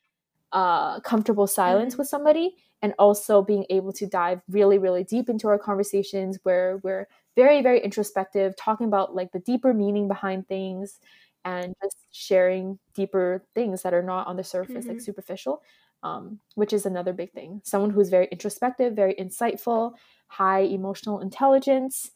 [0.52, 2.02] uh, comfortable silence mm-hmm.
[2.02, 6.78] with somebody and also being able to dive really, really deep into our conversations where
[6.82, 11.00] we're very, very introspective, talking about like the deeper meaning behind things
[11.44, 14.94] and just sharing deeper things that are not on the surface, mm-hmm.
[14.94, 15.62] like superficial,
[16.02, 17.60] um, which is another big thing.
[17.64, 19.94] Someone who's very introspective, very insightful,
[20.28, 22.10] high emotional intelligence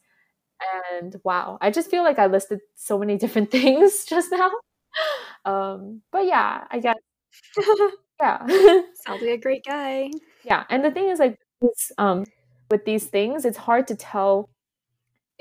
[0.99, 4.51] And wow, I just feel like I listed so many different things just now.
[5.45, 6.97] Um, but yeah, I guess
[8.19, 8.45] yeah.
[8.47, 10.11] Sounds like a great guy.
[10.43, 11.37] Yeah, and the thing is like
[11.97, 12.25] um
[12.69, 14.49] with these things, it's hard to tell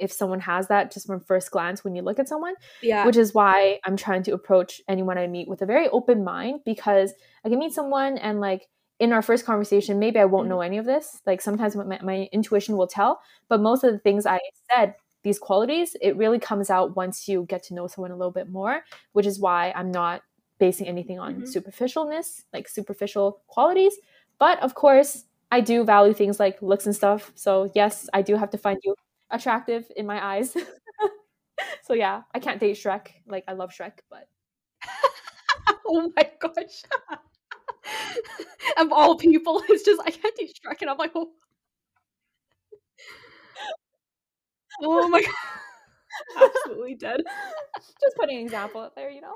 [0.01, 2.55] if someone has that just from first glance when you look at someone.
[2.83, 3.05] Yeah.
[3.07, 6.61] Which is why I'm trying to approach anyone I meet with a very open mind
[6.65, 7.13] because
[7.45, 8.67] I can meet someone and like
[8.99, 10.51] in our first conversation, maybe I won't mm-hmm.
[10.51, 11.21] know any of this.
[11.27, 14.41] Like sometimes my, my intuition will tell, but most of the things I
[14.71, 18.33] said, these qualities, it really comes out once you get to know someone a little
[18.33, 20.23] bit more, which is why I'm not
[20.59, 21.45] basing anything on mm-hmm.
[21.45, 23.95] superficialness, like superficial qualities.
[24.39, 27.33] But of course, I do value things like looks and stuff.
[27.35, 28.95] So yes, I do have to find you
[29.31, 30.57] attractive in my eyes.
[31.83, 33.09] so yeah, I can't date Shrek.
[33.27, 34.29] Like I love Shrek, but
[35.87, 36.83] oh my gosh.
[38.79, 41.31] of all people, it's just I can't date Shrek, and I'm like, oh,
[44.83, 45.35] oh my god,
[46.55, 47.21] absolutely dead.
[48.01, 49.35] Just putting an example out there, you know.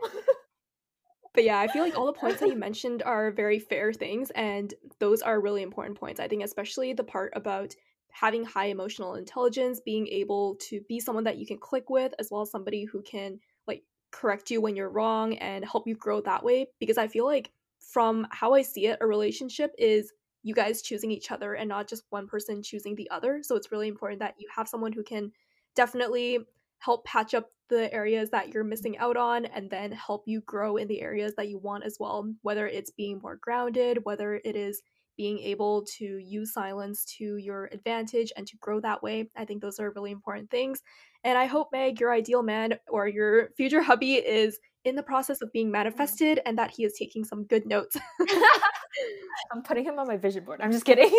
[1.34, 4.30] But yeah, I feel like all the points that you mentioned are very fair things,
[4.30, 6.20] and those are really important points.
[6.20, 7.74] I think, especially the part about
[8.12, 12.28] having high emotional intelligence, being able to be someone that you can click with, as
[12.30, 13.82] well as somebody who can like
[14.12, 16.68] correct you when you're wrong and help you grow that way.
[16.78, 20.12] Because I feel like, from how I see it, a relationship is
[20.44, 23.40] you guys choosing each other and not just one person choosing the other.
[23.42, 25.32] So it's really important that you have someone who can
[25.74, 26.38] definitely
[26.78, 28.70] help patch up the areas that you're mm-hmm.
[28.70, 31.96] missing out on and then help you grow in the areas that you want as
[31.98, 34.82] well, whether it's being more grounded, whether it is
[35.16, 39.30] being able to use silence to your advantage and to grow that way.
[39.36, 40.82] I think those are really important things.
[41.22, 45.40] And I hope, Meg, your ideal man or your future hubby is in the process
[45.42, 45.72] of being mm.
[45.72, 47.96] manifested and that he is taking some good notes.
[49.52, 50.60] I'm putting him on my vision board.
[50.62, 51.10] I'm just kidding.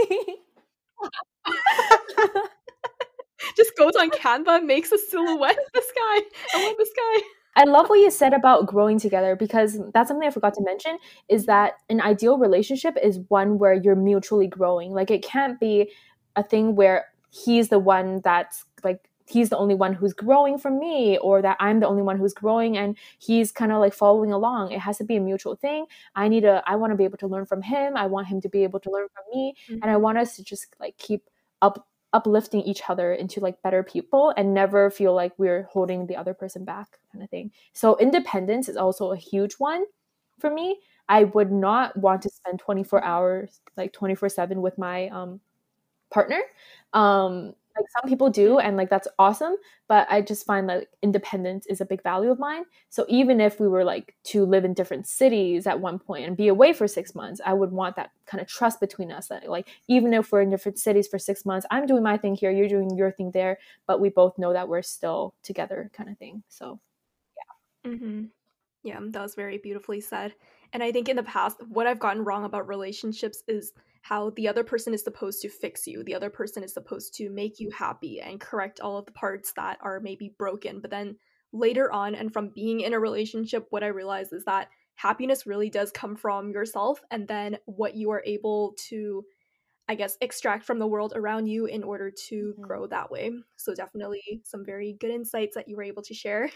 [3.57, 6.21] just goes on Canva, makes a silhouette of this guy.
[6.53, 7.21] I love this guy.
[7.57, 10.97] I love what you said about growing together because that's something I forgot to mention
[11.29, 14.91] is that an ideal relationship is one where you're mutually growing.
[14.91, 15.89] Like it can't be
[16.35, 20.79] a thing where he's the one that's like he's the only one who's growing from
[20.79, 24.31] me or that I'm the only one who's growing and he's kind of like following
[24.31, 24.71] along.
[24.71, 25.85] It has to be a mutual thing.
[26.15, 27.97] I need to I want to be able to learn from him.
[27.97, 29.79] I want him to be able to learn from me mm-hmm.
[29.81, 31.29] and I want us to just like keep
[31.61, 36.15] up uplifting each other into like better people and never feel like we're holding the
[36.15, 37.51] other person back kind of thing.
[37.73, 39.83] So independence is also a huge one
[40.39, 40.79] for me.
[41.09, 45.41] I would not want to spend 24 hours like 24/7 with my um
[46.09, 46.41] partner.
[46.93, 49.55] Um like some people do and like that's awesome
[49.87, 52.63] but i just find that independence is a big value of mine.
[52.89, 56.37] So even if we were like to live in different cities at one point and
[56.37, 59.49] be away for six months i would want that kind of trust between us that
[59.49, 62.51] like even if we're in different cities for six months i'm doing my thing here
[62.51, 63.57] you're doing your thing there
[63.87, 66.79] but we both know that we're still together kind of thing so
[67.83, 67.91] yeah.
[67.91, 68.23] Mm-hmm.
[68.83, 70.33] yeah that was very beautifully said.
[70.73, 73.73] And i think in the past what i've gotten wrong about relationships is
[74.05, 76.03] how the other person is supposed to fix you.
[76.03, 79.51] The other person is supposed to make you happy and correct all of the parts
[79.55, 80.79] that are maybe broken.
[80.79, 81.15] But then
[81.51, 85.71] later on, and from being in a relationship, what I realized is that happiness really
[85.71, 89.25] does come from yourself and then what you are able to,
[89.89, 92.61] I guess, extract from the world around you in order to mm-hmm.
[92.61, 93.31] grow that way.
[93.55, 96.51] So, definitely some very good insights that you were able to share.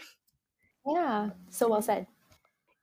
[0.86, 2.06] Yeah, so well said.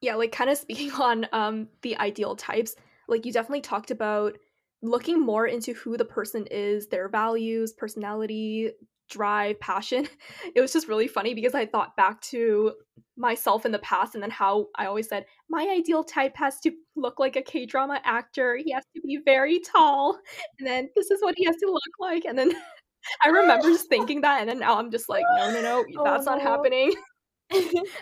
[0.02, 2.76] Yeah, like kind of speaking on um the ideal types,
[3.08, 4.38] like you definitely talked about
[4.82, 8.72] looking more into who the person is, their values, personality,
[9.10, 10.08] drive, passion.
[10.56, 12.74] It was just really funny because I thought back to
[13.16, 16.72] myself in the past and then how I always said, my ideal type has to
[16.96, 18.58] look like a K drama actor.
[18.58, 20.20] He has to be very tall.
[20.60, 22.26] And then this is what he has to look like.
[22.26, 22.52] And then
[23.24, 24.42] I remember just thinking that.
[24.42, 26.38] And then now I'm just like, no, no, no, that's oh, no.
[26.38, 26.94] not happening.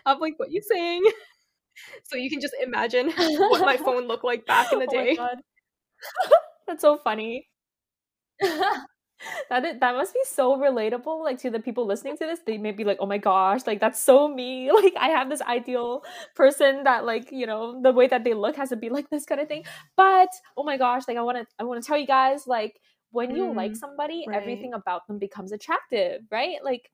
[0.06, 1.04] I'm like, what you saying?
[2.04, 5.18] So you can just imagine what my phone looked like back in the oh day.
[6.68, 7.48] That's so funny.
[9.50, 12.58] that is, that must be so relatable like to the people listening to this they
[12.58, 16.04] may be like oh my gosh like that's so me like i have this ideal
[16.36, 19.26] person that like you know the way that they look has to be like this
[19.26, 19.64] kind of thing
[19.96, 22.80] but oh my gosh like i want to i want to tell you guys like
[23.12, 24.36] when you mm, like somebody right.
[24.38, 26.92] everything about them becomes attractive right like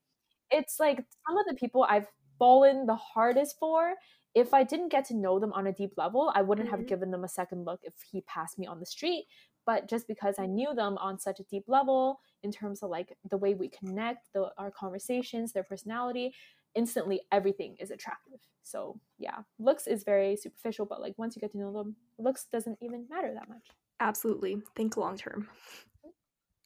[0.50, 2.06] it's like some of the people i've
[2.38, 3.94] fallen the hardest for
[4.34, 6.78] if I didn't get to know them on a deep level, I wouldn't mm-hmm.
[6.78, 9.26] have given them a second look if he passed me on the street
[9.66, 13.16] but just because i knew them on such a deep level in terms of like
[13.30, 16.32] the way we connect the, our conversations their personality
[16.74, 18.40] instantly everything is attractive.
[18.62, 22.46] So yeah looks is very superficial but like once you get to know them looks
[22.52, 23.68] doesn't even matter that much.
[24.00, 24.60] Absolutely.
[24.74, 25.48] Think long term.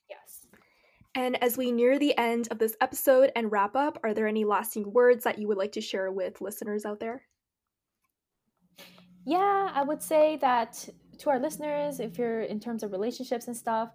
[0.09, 0.47] Yes.
[1.15, 4.45] And as we near the end of this episode and wrap up, are there any
[4.45, 7.23] lasting words that you would like to share with listeners out there?
[9.27, 10.89] Yeah, I would say that
[11.19, 13.91] to our listeners, if you're in terms of relationships and stuff,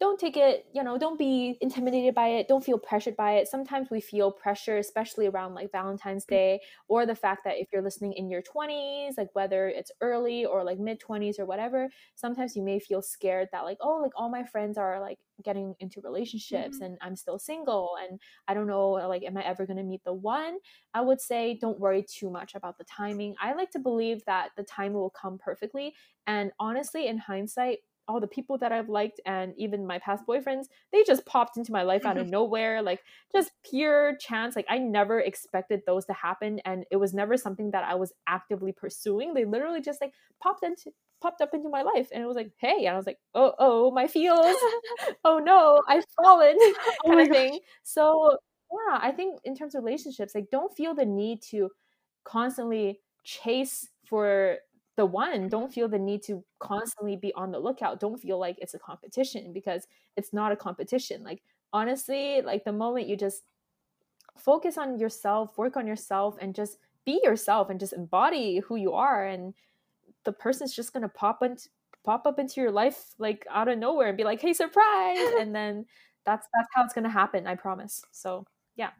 [0.00, 2.48] don't take it, you know, don't be intimidated by it.
[2.48, 3.48] Don't feel pressured by it.
[3.48, 6.28] Sometimes we feel pressure, especially around like Valentine's mm.
[6.28, 10.46] Day, or the fact that if you're listening in your 20s, like whether it's early
[10.46, 14.12] or like mid 20s or whatever, sometimes you may feel scared that like, oh, like
[14.16, 16.84] all my friends are like getting into relationships mm-hmm.
[16.84, 20.04] and I'm still single and I don't know, like, am I ever going to meet
[20.04, 20.56] the one?
[20.94, 23.34] I would say don't worry too much about the timing.
[23.38, 25.94] I like to believe that the time will come perfectly.
[26.26, 30.66] And honestly, in hindsight, all the people that I've liked and even my past boyfriends,
[30.92, 32.32] they just popped into my life out of mm-hmm.
[32.32, 33.00] nowhere, like
[33.32, 34.56] just pure chance.
[34.56, 38.12] Like I never expected those to happen and it was never something that I was
[38.26, 39.34] actively pursuing.
[39.34, 42.50] They literally just like popped into popped up into my life and it was like,
[42.56, 44.56] hey, and I was like, oh oh, my feels.
[45.24, 47.60] oh no, I've fallen oh kind of thing.
[47.82, 48.36] So
[48.72, 51.70] yeah, I think in terms of relationships, like don't feel the need to
[52.24, 54.58] constantly chase for
[55.00, 57.98] the one don't feel the need to constantly be on the lookout.
[58.00, 59.86] Don't feel like it's a competition because
[60.18, 61.24] it's not a competition.
[61.24, 61.40] Like
[61.72, 63.44] honestly like the moment you just
[64.36, 66.76] focus on yourself work on yourself and just
[67.06, 69.54] be yourself and just embody who you are and
[70.24, 71.70] the person's just gonna pop into
[72.04, 75.16] pop up into your life like out of nowhere and be like hey surprise!
[75.40, 75.86] And then
[76.26, 78.02] that's that's how it's gonna happen i promise.
[78.12, 78.44] So
[78.76, 78.90] yeah.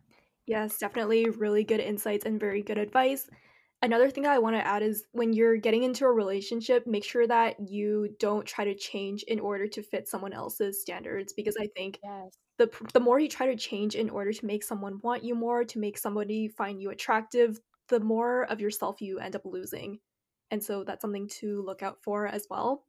[0.47, 3.29] Yes definitely really good insights and very good advice
[3.83, 7.05] Another thing that I want to add is when you're getting into a relationship, make
[7.05, 11.57] sure that you don't try to change in order to fit someone else's standards because
[11.59, 12.37] I think yes.
[12.59, 15.65] the the more you try to change in order to make someone want you more,
[15.65, 17.59] to make somebody find you attractive,
[17.89, 19.99] the more of yourself you end up losing.
[20.51, 22.85] And so that's something to look out for as well.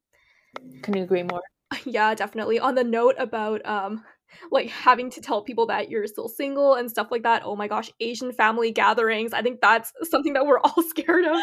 [0.82, 1.42] Can you agree more?
[1.86, 2.60] yeah, definitely.
[2.60, 4.04] On the note about um
[4.52, 7.44] like having to tell people that you're still single and stuff like that.
[7.46, 9.34] Oh my gosh, Asian family gatherings.
[9.34, 11.38] I think that's something that we're all scared of.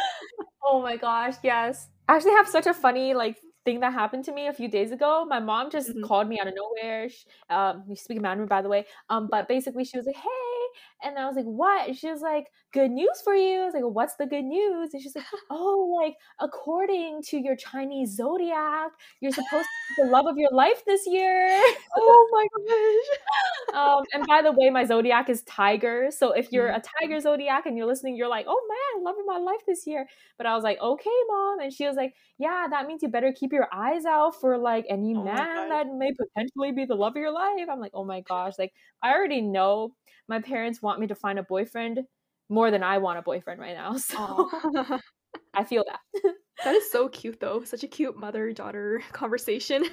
[0.65, 1.89] oh my gosh, yes.
[2.09, 4.93] I actually have such a funny like thing that happened to me a few days
[4.93, 5.27] ago.
[5.29, 6.05] My mom just mm-hmm.
[6.05, 7.09] called me out of nowhere.
[7.09, 8.87] She, um, you speak Mandarin, by the way.
[9.11, 10.59] Um, but basically, she was like, "Hey,
[11.03, 11.89] and I was like, what?
[11.89, 13.61] And she was like, good news for you.
[13.61, 14.91] I was like, what's the good news?
[14.93, 18.91] And she's like, oh, like according to your Chinese zodiac,
[19.21, 21.49] you're supposed to be the love of your life this year.
[21.97, 23.75] oh my gosh.
[23.75, 26.11] um, and by the way, my zodiac is tiger.
[26.11, 27.21] So if you're a tiger mm-hmm.
[27.21, 30.07] zodiac and you're listening, you're like, oh man, love of my life this year.
[30.37, 31.61] But I was like, okay, mom.
[31.61, 34.85] And she was like, yeah, that means you better keep your eyes out for like
[34.89, 37.67] any oh man that may potentially be the love of your life.
[37.71, 38.73] I'm like, oh my gosh, like
[39.03, 39.93] I already know
[40.29, 42.01] my parents want me to find a boyfriend
[42.49, 43.97] more than I want a boyfriend right now.
[43.99, 44.51] So
[45.55, 46.33] I feel that.
[46.65, 47.63] that is so cute though.
[47.63, 49.85] Such a cute mother daughter conversation.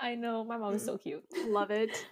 [0.00, 0.44] I know.
[0.44, 1.24] My mom is so cute.
[1.46, 2.04] Love it.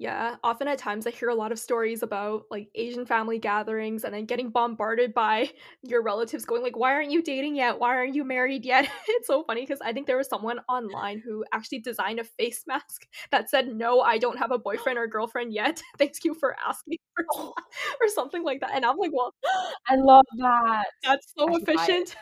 [0.00, 4.04] Yeah, often at times I hear a lot of stories about like Asian family gatherings
[4.04, 5.50] and then getting bombarded by
[5.82, 7.78] your relatives going like, "Why aren't you dating yet?
[7.78, 11.18] Why aren't you married yet?" it's so funny because I think there was someone online
[11.22, 15.06] who actually designed a face mask that said, "No, I don't have a boyfriend or
[15.06, 15.82] girlfriend yet.
[15.98, 17.52] Thank you for asking for oh.
[18.00, 19.34] or something like that." And I'm like, "Well,
[19.86, 20.86] I love that.
[21.04, 22.16] That's so I efficient."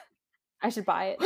[0.61, 1.23] I should buy it.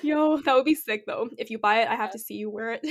[0.00, 1.28] Yo, that would be sick though.
[1.36, 2.86] If you buy it, I have to see you wear it.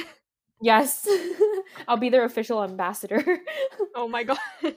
[0.62, 1.08] Yes.
[1.88, 3.24] I'll be their official ambassador.
[3.96, 4.40] oh my gosh.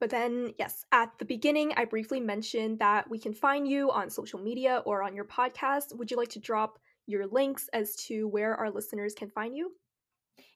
[0.00, 4.10] But then, yes, at the beginning, I briefly mentioned that we can find you on
[4.10, 5.96] social media or on your podcast.
[5.96, 9.70] Would you like to drop your links as to where our listeners can find you?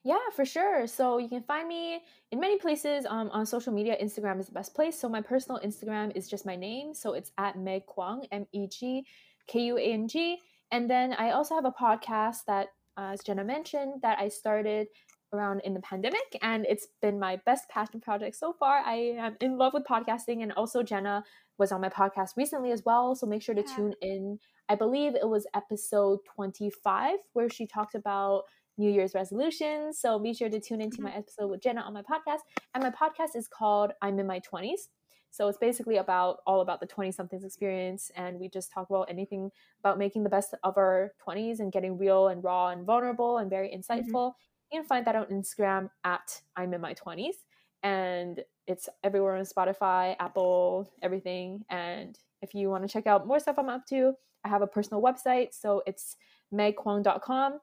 [0.02, 0.88] Yeah, for sure.
[0.88, 2.00] So you can find me
[2.32, 3.96] in many places um, on social media.
[4.02, 4.98] Instagram is the best place.
[4.98, 6.92] So my personal Instagram is just my name.
[6.92, 9.06] So it's at Meg Kuang, M E G
[9.46, 10.38] K U A N G.
[10.72, 14.88] And then I also have a podcast that as Jenna mentioned, that I started
[15.32, 18.78] around in the pandemic and it's been my best passion project so far.
[18.84, 21.24] I am in love with podcasting and also Jenna
[21.58, 23.76] was on my podcast recently as well, so make sure to yeah.
[23.76, 24.38] tune in.
[24.68, 28.42] I believe it was episode 25 where she talked about
[28.78, 29.98] New Year's resolutions.
[29.98, 31.04] So be sure to tune into mm-hmm.
[31.04, 32.40] my episode with Jenna on my podcast.
[32.74, 34.88] And my podcast is called I'm in my 20s.
[35.30, 38.10] So it's basically about all about the 20 somethings experience.
[38.16, 39.50] And we just talk about anything
[39.80, 43.50] about making the best of our 20s and getting real and raw and vulnerable and
[43.50, 43.80] very mm-hmm.
[43.80, 44.30] insightful.
[44.30, 44.72] Mm-hmm.
[44.72, 47.34] You can find that on Instagram at I'm in my 20s.
[47.82, 51.64] And it's everywhere on Spotify, Apple, everything.
[51.70, 54.14] And if you want to check out more stuff I'm up to,
[54.44, 55.48] I have a personal website.
[55.52, 56.16] So it's
[56.52, 57.60] megkuang.com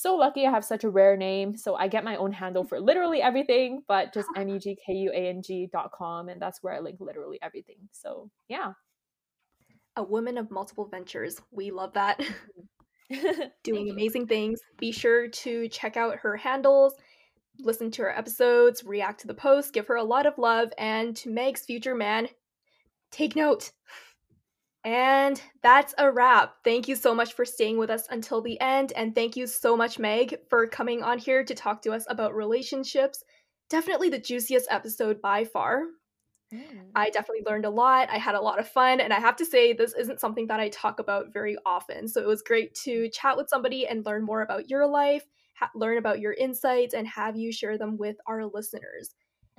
[0.00, 1.56] so lucky I have such a rare name.
[1.56, 6.28] So I get my own handle for literally everything, but just M-E-G-K-U-A-N-G dot com.
[6.28, 7.88] And that's where I link literally everything.
[7.92, 8.72] So yeah.
[9.96, 11.40] A woman of multiple ventures.
[11.50, 12.18] We love that.
[12.18, 12.60] Mm-hmm.
[13.64, 14.60] doing amazing things.
[14.78, 16.94] Be sure to check out her handles,
[17.58, 21.16] listen to her episodes, react to the posts, give her a lot of love, and
[21.16, 22.28] to Meg's future man,
[23.10, 23.72] take note.
[24.84, 26.56] And that's a wrap.
[26.64, 28.92] Thank you so much for staying with us until the end.
[28.96, 32.34] And thank you so much, Meg, for coming on here to talk to us about
[32.34, 33.22] relationships.
[33.68, 35.82] Definitely the juiciest episode by far.
[36.52, 36.90] Mm.
[36.94, 38.08] I definitely learned a lot.
[38.10, 39.00] I had a lot of fun.
[39.00, 42.08] And I have to say, this isn't something that I talk about very often.
[42.08, 45.24] So it was great to chat with somebody and learn more about your life,
[45.56, 49.14] ha- learn about your insights, and have you share them with our listeners.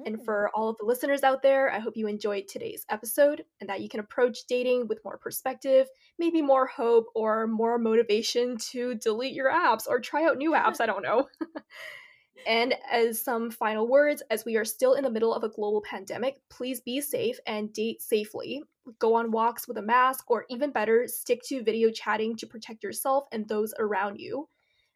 [0.05, 0.25] And mm.
[0.25, 3.81] for all of the listeners out there, I hope you enjoyed today's episode and that
[3.81, 5.87] you can approach dating with more perspective,
[6.17, 10.81] maybe more hope, or more motivation to delete your apps or try out new apps.
[10.81, 11.27] I don't know.
[12.47, 15.81] and as some final words, as we are still in the middle of a global
[15.81, 18.63] pandemic, please be safe and date safely.
[18.99, 22.83] Go on walks with a mask, or even better, stick to video chatting to protect
[22.83, 24.47] yourself and those around you.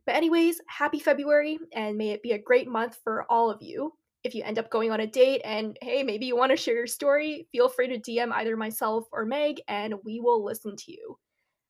[0.05, 3.93] But, anyways, happy February, and may it be a great month for all of you
[4.25, 6.75] if you end up going on a date and hey, maybe you want to share
[6.75, 10.91] your story, feel free to DM either myself or Meg and we will listen to
[10.91, 11.17] you.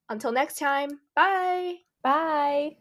[0.10, 1.76] Until next time, bye.
[2.02, 2.78] Bye.